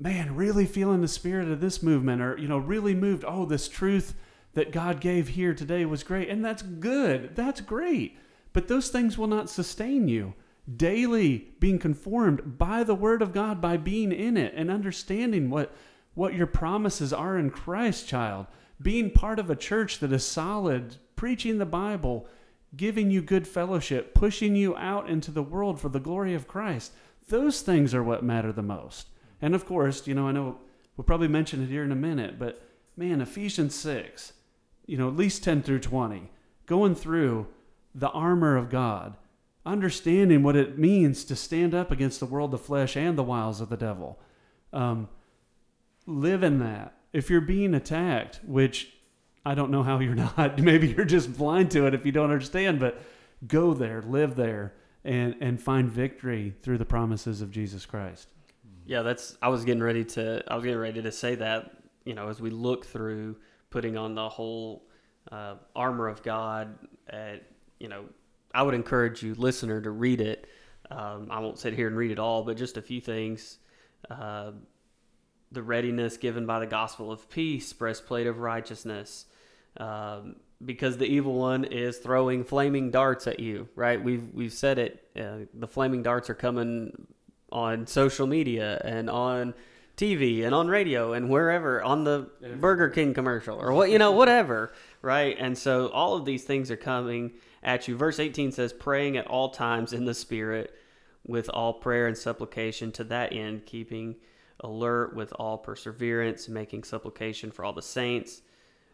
[0.00, 3.24] man, really feeling the spirit of this movement, or, you know, really moved.
[3.26, 4.14] Oh, this truth
[4.54, 6.28] that God gave here today was great.
[6.28, 7.36] And that's good.
[7.36, 8.16] That's great.
[8.52, 10.34] But those things will not sustain you.
[10.74, 15.72] Daily being conformed by the word of God, by being in it and understanding what,
[16.14, 18.46] what your promises are in Christ, child.
[18.80, 22.26] Being part of a church that is solid, preaching the Bible,
[22.76, 26.92] giving you good fellowship, pushing you out into the world for the glory of Christ.
[27.28, 29.08] Those things are what matter the most.
[29.42, 30.58] And of course, you know, I know
[30.96, 32.62] we'll probably mention it here in a minute, but
[32.96, 34.32] man, Ephesians 6,
[34.86, 36.30] you know, at least 10 through 20,
[36.66, 37.46] going through
[37.94, 39.16] the armor of God,
[39.66, 43.60] understanding what it means to stand up against the world the flesh and the wiles
[43.60, 44.18] of the devil.
[44.72, 45.08] Um,
[46.06, 46.94] live in that.
[47.12, 48.92] If you're being attacked, which
[49.44, 52.30] I don't know how you're not, maybe you're just blind to it if you don't
[52.30, 53.00] understand, but
[53.46, 54.74] go there, live there,
[55.04, 58.28] and, and find victory through the promises of Jesus Christ.
[58.90, 59.36] Yeah, that's.
[59.40, 60.42] I was getting ready to.
[60.48, 61.70] I was getting ready to say that.
[62.04, 63.36] You know, as we look through
[63.70, 64.88] putting on the whole
[65.30, 66.76] uh, armor of God,
[67.08, 67.44] at
[67.78, 68.06] you know,
[68.52, 70.48] I would encourage you, listener, to read it.
[70.90, 73.58] Um, I won't sit here and read it all, but just a few things.
[74.10, 74.52] Uh,
[75.52, 79.26] the readiness given by the gospel of peace, breastplate of righteousness,
[79.76, 83.68] um, because the evil one is throwing flaming darts at you.
[83.74, 84.02] Right?
[84.02, 85.08] We've we've said it.
[85.18, 87.06] Uh, the flaming darts are coming
[87.52, 89.54] on social media and on
[90.00, 94.12] TV and on radio and wherever on the Burger King commercial or what you know
[94.12, 98.72] whatever right and so all of these things are coming at you verse 18 says
[98.72, 100.74] praying at all times in the spirit
[101.26, 104.16] with all prayer and supplication to that end keeping
[104.60, 108.40] alert with all perseverance making supplication for all the saints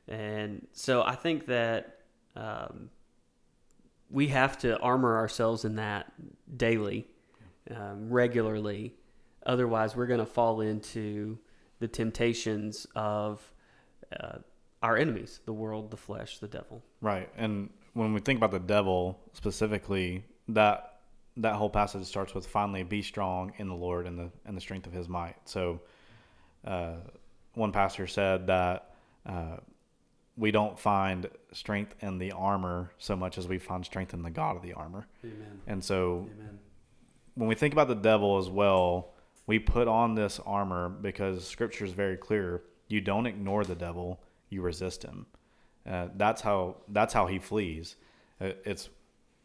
[0.09, 1.99] and so I think that
[2.35, 2.91] um,
[4.11, 6.13] we have to armor ourselves in that
[6.57, 7.07] daily
[7.71, 8.95] um, regularly
[9.47, 11.39] Otherwise, we're going to fall into
[11.79, 13.41] the temptations of
[14.21, 14.39] uh,
[14.83, 16.83] our enemies the world, the flesh, the devil.
[17.01, 17.31] Right.
[17.37, 20.93] And when we think about the devil specifically, that
[21.39, 24.61] that whole passage starts with finally be strong in the Lord and the and the
[24.61, 25.37] strength of his might.
[25.45, 25.81] So
[26.67, 26.97] uh,
[27.55, 28.95] one pastor said that
[29.25, 29.59] uh,
[30.37, 34.31] we don't find strength in the armor so much as we find strength in the
[34.31, 35.07] God of the armor.
[35.25, 35.61] Amen.
[35.67, 36.59] And so Amen.
[37.35, 39.15] when we think about the devil as well,
[39.47, 42.63] we put on this armor because scripture is very clear.
[42.89, 44.21] You don't ignore the devil,
[44.51, 45.27] you resist him.
[45.89, 47.97] Uh, that's how that's how he flees.
[48.41, 48.89] Uh, it's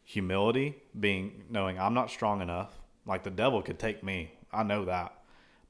[0.03, 2.79] humility, being knowing I'm not strong enough.
[3.05, 5.13] Like the devil could take me, I know that,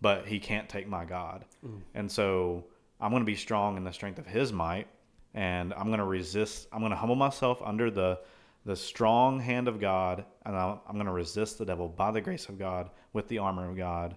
[0.01, 1.45] but he can't take my God.
[1.93, 2.65] And so
[3.01, 4.87] I'm going to be strong in the strength of His might,
[5.33, 6.67] and I'm going to resist.
[6.71, 8.19] I'm going to humble myself under the
[8.63, 12.21] the strong hand of God, and I'm, I'm going to resist the devil by the
[12.21, 14.15] grace of God with the armor of God.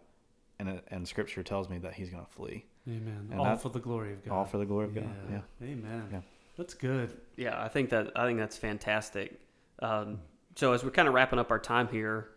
[0.58, 3.28] And and Scripture tells me that He's going to flee, Amen.
[3.30, 4.34] And all that- for the glory of God.
[4.34, 5.08] all for the glory of God.
[5.30, 5.40] Yeah.
[5.62, 6.08] Amen.
[6.12, 6.20] Yeah.
[6.56, 7.16] That's good.
[7.36, 9.40] Yeah, I think that I think that's fantastic.
[9.80, 10.20] Um,
[10.56, 12.28] so as we're kind of wrapping up our time here,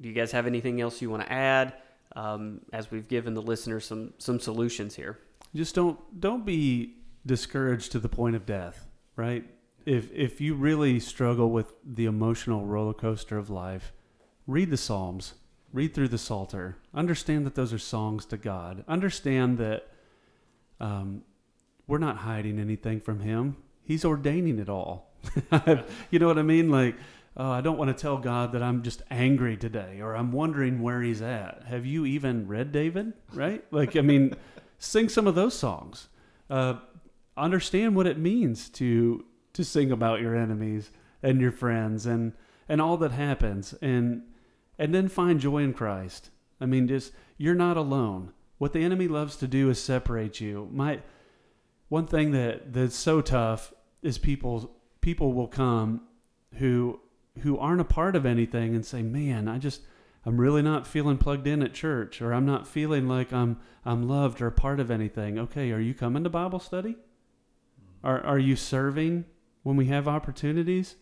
[0.00, 1.74] do you guys have anything else you want to add?
[2.14, 5.18] Um, as we've given the listeners some some solutions here.
[5.54, 6.94] Just don't don't be
[7.28, 9.44] discouraged to the point of death, right?
[9.86, 13.92] If if you really struggle with the emotional roller coaster of life,
[14.46, 15.34] read the Psalms,
[15.72, 18.84] read through the Psalter, understand that those are songs to God.
[18.88, 19.86] Understand that
[20.80, 21.22] um,
[21.86, 23.56] we're not hiding anything from Him.
[23.82, 25.12] He's ordaining it all.
[26.10, 26.70] you know what I mean?
[26.70, 26.96] Like,
[27.36, 30.82] oh, I don't want to tell God that I'm just angry today or I'm wondering
[30.82, 31.64] where He's at.
[31.66, 33.12] Have you even read David?
[33.32, 33.64] Right?
[33.70, 34.34] Like, I mean,
[34.78, 36.08] sing some of those songs.
[36.50, 36.74] Uh,
[37.38, 39.24] understand what it means to
[39.54, 40.90] to sing about your enemies
[41.22, 42.32] and your friends and
[42.68, 44.22] and all that happens and
[44.78, 46.30] and then find joy in Christ.
[46.60, 48.32] I mean, just you're not alone.
[48.58, 50.68] What the enemy loves to do is separate you.
[50.72, 51.00] My
[51.88, 53.72] one thing that that's so tough
[54.02, 56.02] is people people will come
[56.54, 57.00] who
[57.40, 59.82] who aren't a part of anything and say, "Man, I just
[60.26, 64.08] I'm really not feeling plugged in at church or I'm not feeling like I'm I'm
[64.08, 66.96] loved or a part of anything." Okay, are you coming to Bible study?
[68.02, 69.24] Are are you serving
[69.62, 70.96] when we have opportunities?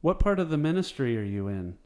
[0.00, 1.78] What part of the ministry are you in?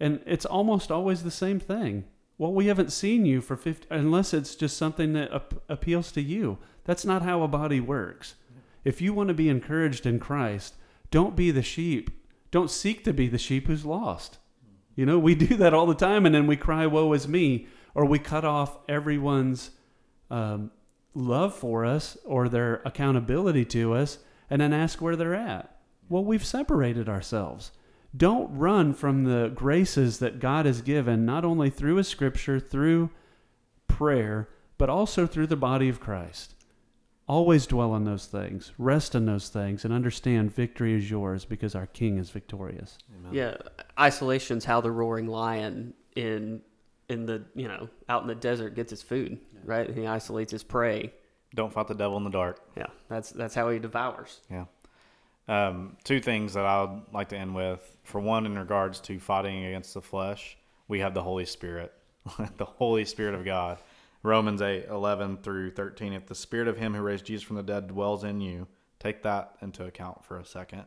[0.00, 2.04] And it's almost always the same thing.
[2.38, 6.22] Well, we haven't seen you for 50 unless it's just something that ap- appeals to
[6.22, 6.58] you.
[6.84, 8.34] That's not how a body works.
[8.82, 10.74] If you want to be encouraged in Christ,
[11.10, 12.10] don't be the sheep.
[12.50, 14.38] Don't seek to be the sheep who's lost.
[14.96, 17.66] You know, we do that all the time and then we cry, Woe is me,
[17.94, 19.70] or we cut off everyone's
[20.30, 20.70] um,
[21.14, 25.76] love for us or their accountability to us and then ask where they're at.
[26.08, 27.72] Well, we've separated ourselves.
[28.16, 33.10] Don't run from the graces that God has given, not only through His Scripture, through
[33.86, 34.48] prayer,
[34.78, 36.54] but also through the body of Christ.
[37.28, 41.76] Always dwell on those things, rest in those things, and understand victory is yours because
[41.76, 42.98] our King is victorious.
[43.16, 43.32] Amen.
[43.32, 43.54] Yeah,
[43.96, 46.62] isolation's how the roaring lion in
[47.10, 49.90] in the you know out in the desert gets his food, right?
[49.90, 51.12] He isolates his prey.
[51.54, 52.60] Don't fight the devil in the dark.
[52.76, 54.40] Yeah, that's that's how he devours.
[54.50, 54.66] Yeah.
[55.48, 57.96] Um, two things that I would like to end with.
[58.04, 60.56] For one, in regards to fighting against the flesh,
[60.86, 61.92] we have the Holy Spirit,
[62.56, 63.78] the Holy Spirit of God.
[64.22, 66.12] Romans 8, 11 through 13.
[66.12, 68.68] If the Spirit of Him who raised Jesus from the dead dwells in you,
[69.00, 70.84] take that into account for a second.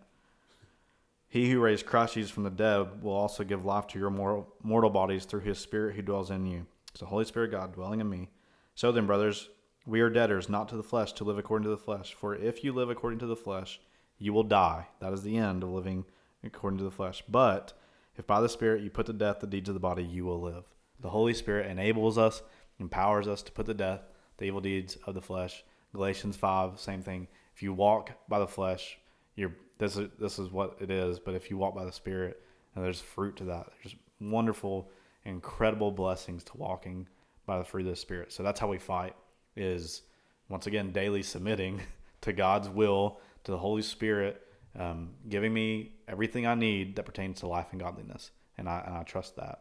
[1.34, 4.53] He who raised Christ Jesus from the dead will also give life to your mortal,
[4.61, 6.67] mortal bodies through His Spirit who dwells in you.
[6.91, 8.29] It's the Holy Spirit God dwelling in me.
[8.75, 9.49] So then, brothers,
[9.84, 12.13] we are debtors, not to the flesh, to live according to the flesh.
[12.13, 13.79] For if you live according to the flesh,
[14.19, 14.89] you will die.
[14.99, 16.05] That is the end of living
[16.43, 17.23] according to the flesh.
[17.27, 17.73] But
[18.15, 20.39] if by the Spirit you put to death the deeds of the body, you will
[20.39, 20.65] live.
[20.99, 22.43] The Holy Spirit enables us,
[22.79, 24.01] empowers us to put to death
[24.38, 25.63] the evil deeds of the flesh.
[25.95, 27.27] Galatians 5, same thing.
[27.55, 28.99] If you walk by the flesh,
[29.36, 31.19] you're this is this is what it is.
[31.19, 32.41] But if you walk by the Spirit,
[32.76, 34.89] and there's fruit to that, there's wonderful,
[35.26, 37.07] incredible blessings to walking
[37.45, 38.32] by the fruit of the Spirit.
[38.32, 39.15] So that's how we fight.
[39.55, 40.03] Is
[40.49, 41.82] once again daily submitting
[42.21, 44.41] to God's will, to the Holy Spirit,
[44.78, 48.95] um, giving me everything I need that pertains to life and godliness, and I and
[48.95, 49.59] I trust that.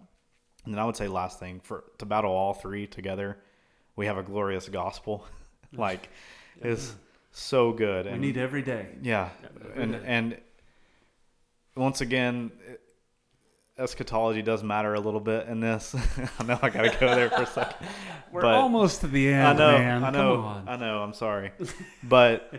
[0.64, 3.38] And then I would say last thing for to battle all three together,
[3.96, 5.26] we have a glorious gospel,
[5.72, 6.08] like
[6.60, 6.94] it's
[7.32, 8.06] so good.
[8.06, 8.88] We need every day.
[9.02, 9.30] yeah,
[9.74, 10.38] and and
[11.74, 12.52] once again,
[13.78, 15.94] eschatology does matter a little bit in this.
[16.38, 17.86] I know I gotta go there for a second.
[18.30, 20.04] We're but- almost to the end, I know, man.
[20.04, 20.62] I know.
[20.66, 21.02] I know.
[21.02, 21.52] I'm sorry,
[22.02, 22.52] but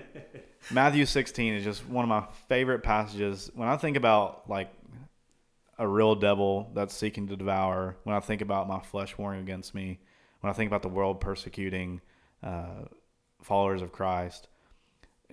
[0.72, 3.52] Matthew 16 is just one of my favorite passages.
[3.54, 4.72] When I think about like
[5.80, 9.74] a real devil that's seeking to devour, when I think about my flesh warring against
[9.74, 10.00] me,
[10.42, 12.02] when I think about the world persecuting
[12.44, 12.86] uh,
[13.42, 14.48] followers of Christ,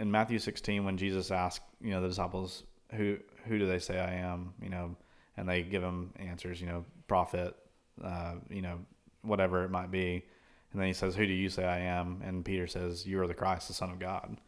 [0.01, 4.01] in Matthew 16, when Jesus asked, you know, the disciples, who who do they say
[4.01, 4.55] I am?
[4.61, 4.97] You know,
[5.37, 7.55] and they give him answers, you know, prophet,
[8.03, 8.79] uh, you know,
[9.23, 10.25] whatever it might be.
[10.73, 12.23] And then he says, Who do you say I am?
[12.25, 14.39] And Peter says, You are the Christ, the Son of God.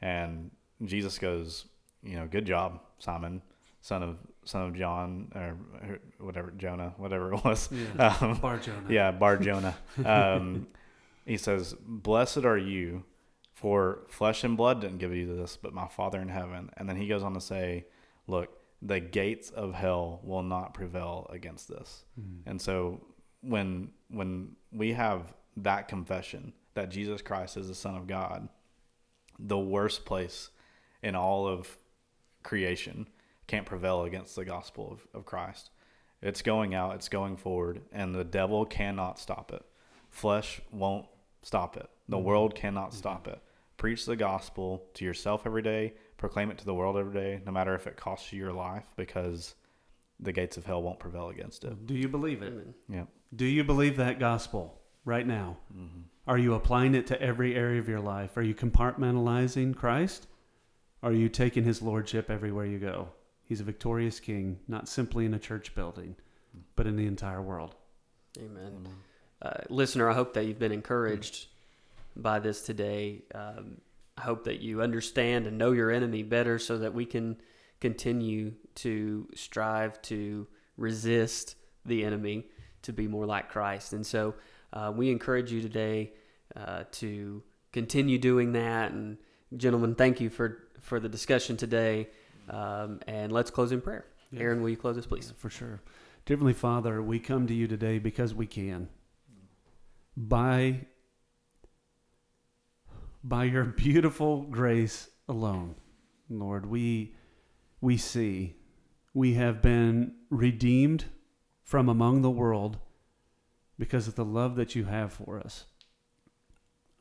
[0.00, 0.50] And
[0.84, 1.66] Jesus goes,
[2.02, 3.42] You know, good job, Simon,
[3.82, 5.56] son of son of John, or
[6.18, 7.68] whatever, Jonah, whatever it was.
[7.70, 8.16] Yeah.
[8.20, 8.86] Um, Bar Jonah.
[8.88, 9.76] yeah, Bar Jonah.
[10.04, 10.66] Um,
[11.26, 13.04] he says, Blessed are you,
[13.54, 16.70] for flesh and blood didn't give you this, but my Father in heaven.
[16.76, 17.86] And then he goes on to say,
[18.26, 22.04] Look, the gates of hell will not prevail against this.
[22.16, 22.40] Hmm.
[22.46, 23.00] And so
[23.40, 28.48] when when we have that confession that Jesus Christ is the Son of God,
[29.38, 30.50] the worst place
[31.02, 31.78] in all of
[32.42, 33.08] creation
[33.46, 35.70] can't prevail against the gospel of, of Christ.
[36.22, 39.62] It's going out, it's going forward, and the devil cannot stop it.
[40.10, 41.06] Flesh won't
[41.42, 41.88] stop it.
[42.08, 43.40] The world cannot stop it.
[43.76, 47.52] Preach the gospel to yourself every day, proclaim it to the world every day, no
[47.52, 49.54] matter if it costs you your life, because
[50.20, 51.86] the gates of hell won't prevail against it.
[51.86, 52.52] Do you believe it?
[52.52, 52.74] Amen.
[52.88, 53.04] Yeah.
[53.34, 55.56] Do you believe that gospel right now?
[56.26, 58.36] Are you applying it to every area of your life?
[58.36, 60.26] Are you compartmentalizing Christ?
[61.02, 63.08] Are you taking his lordship everywhere you go?
[63.42, 66.16] He's a victorious king, not simply in a church building,
[66.76, 67.74] but in the entire world.
[68.38, 68.88] Amen.
[69.42, 71.48] Uh, listener, I hope that you've been encouraged
[72.16, 73.22] by this today.
[73.34, 73.80] Um,
[74.16, 77.36] I hope that you understand and know your enemy better so that we can
[77.80, 80.46] continue to strive to
[80.76, 82.46] resist the enemy
[82.82, 83.92] to be more like Christ.
[83.92, 84.34] And so
[84.72, 86.12] uh, we encourage you today
[86.56, 87.42] uh, to
[87.72, 88.92] continue doing that.
[88.92, 89.18] And,
[89.56, 92.08] gentlemen, thank you for, for the discussion today.
[92.48, 94.04] Um, and let's close in prayer.
[94.30, 94.40] Yeah.
[94.40, 95.32] Aaron, will you close us, please?
[95.36, 95.80] For sure.
[96.26, 98.88] Dear Heavenly Father, we come to you today because we can.
[100.16, 100.86] By
[103.24, 105.74] by your beautiful grace alone,
[106.28, 107.14] Lord, we
[107.80, 108.56] we see
[109.14, 111.06] we have been redeemed
[111.62, 112.78] from among the world
[113.78, 115.64] because of the love that you have for us.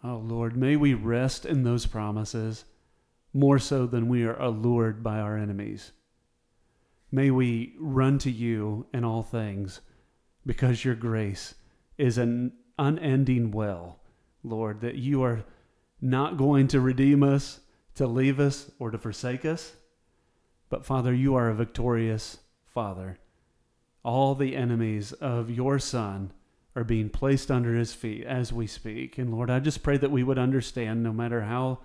[0.02, 2.64] Oh Lord, may we rest in those promises
[3.34, 5.92] more so than we are allured by our enemies.
[7.12, 9.82] May we run to you in all things
[10.46, 11.56] because your grace
[11.98, 14.00] is an unending well,
[14.44, 15.44] Lord, that you are
[16.04, 17.62] not going to redeem us,
[17.96, 19.74] to leave us, or to forsake us.
[20.70, 23.20] But Father, you are a victorious Father.
[24.04, 26.34] All the enemies of your Son
[26.76, 29.18] are being placed under his feet as we speak.
[29.18, 31.80] And Lord, I just pray that we would understand no matter how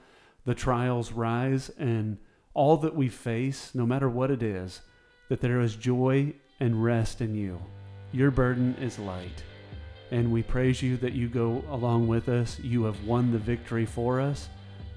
[0.44, 2.18] the trials rise and
[2.54, 4.80] all that we face, no matter what it is,
[5.28, 7.60] that there is joy and rest in you.
[8.10, 9.44] Your burden is light.
[10.10, 12.58] And we praise you that you go along with us.
[12.60, 14.48] You have won the victory for us.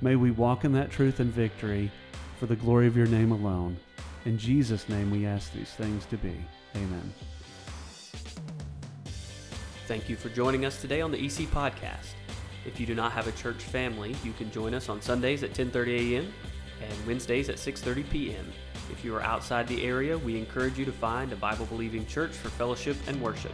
[0.01, 1.91] May we walk in that truth and victory
[2.39, 3.77] for the glory of your name alone.
[4.25, 6.35] In Jesus' name we ask these things to be.
[6.75, 7.13] Amen.
[9.87, 12.13] Thank you for joining us today on the EC Podcast.
[12.65, 15.53] If you do not have a church family, you can join us on Sundays at
[15.53, 16.33] 10:30 a.m.
[16.81, 18.45] and Wednesdays at 6:30 p.m.
[18.91, 22.49] If you are outside the area, we encourage you to find a Bible-believing church for
[22.49, 23.53] fellowship and worship.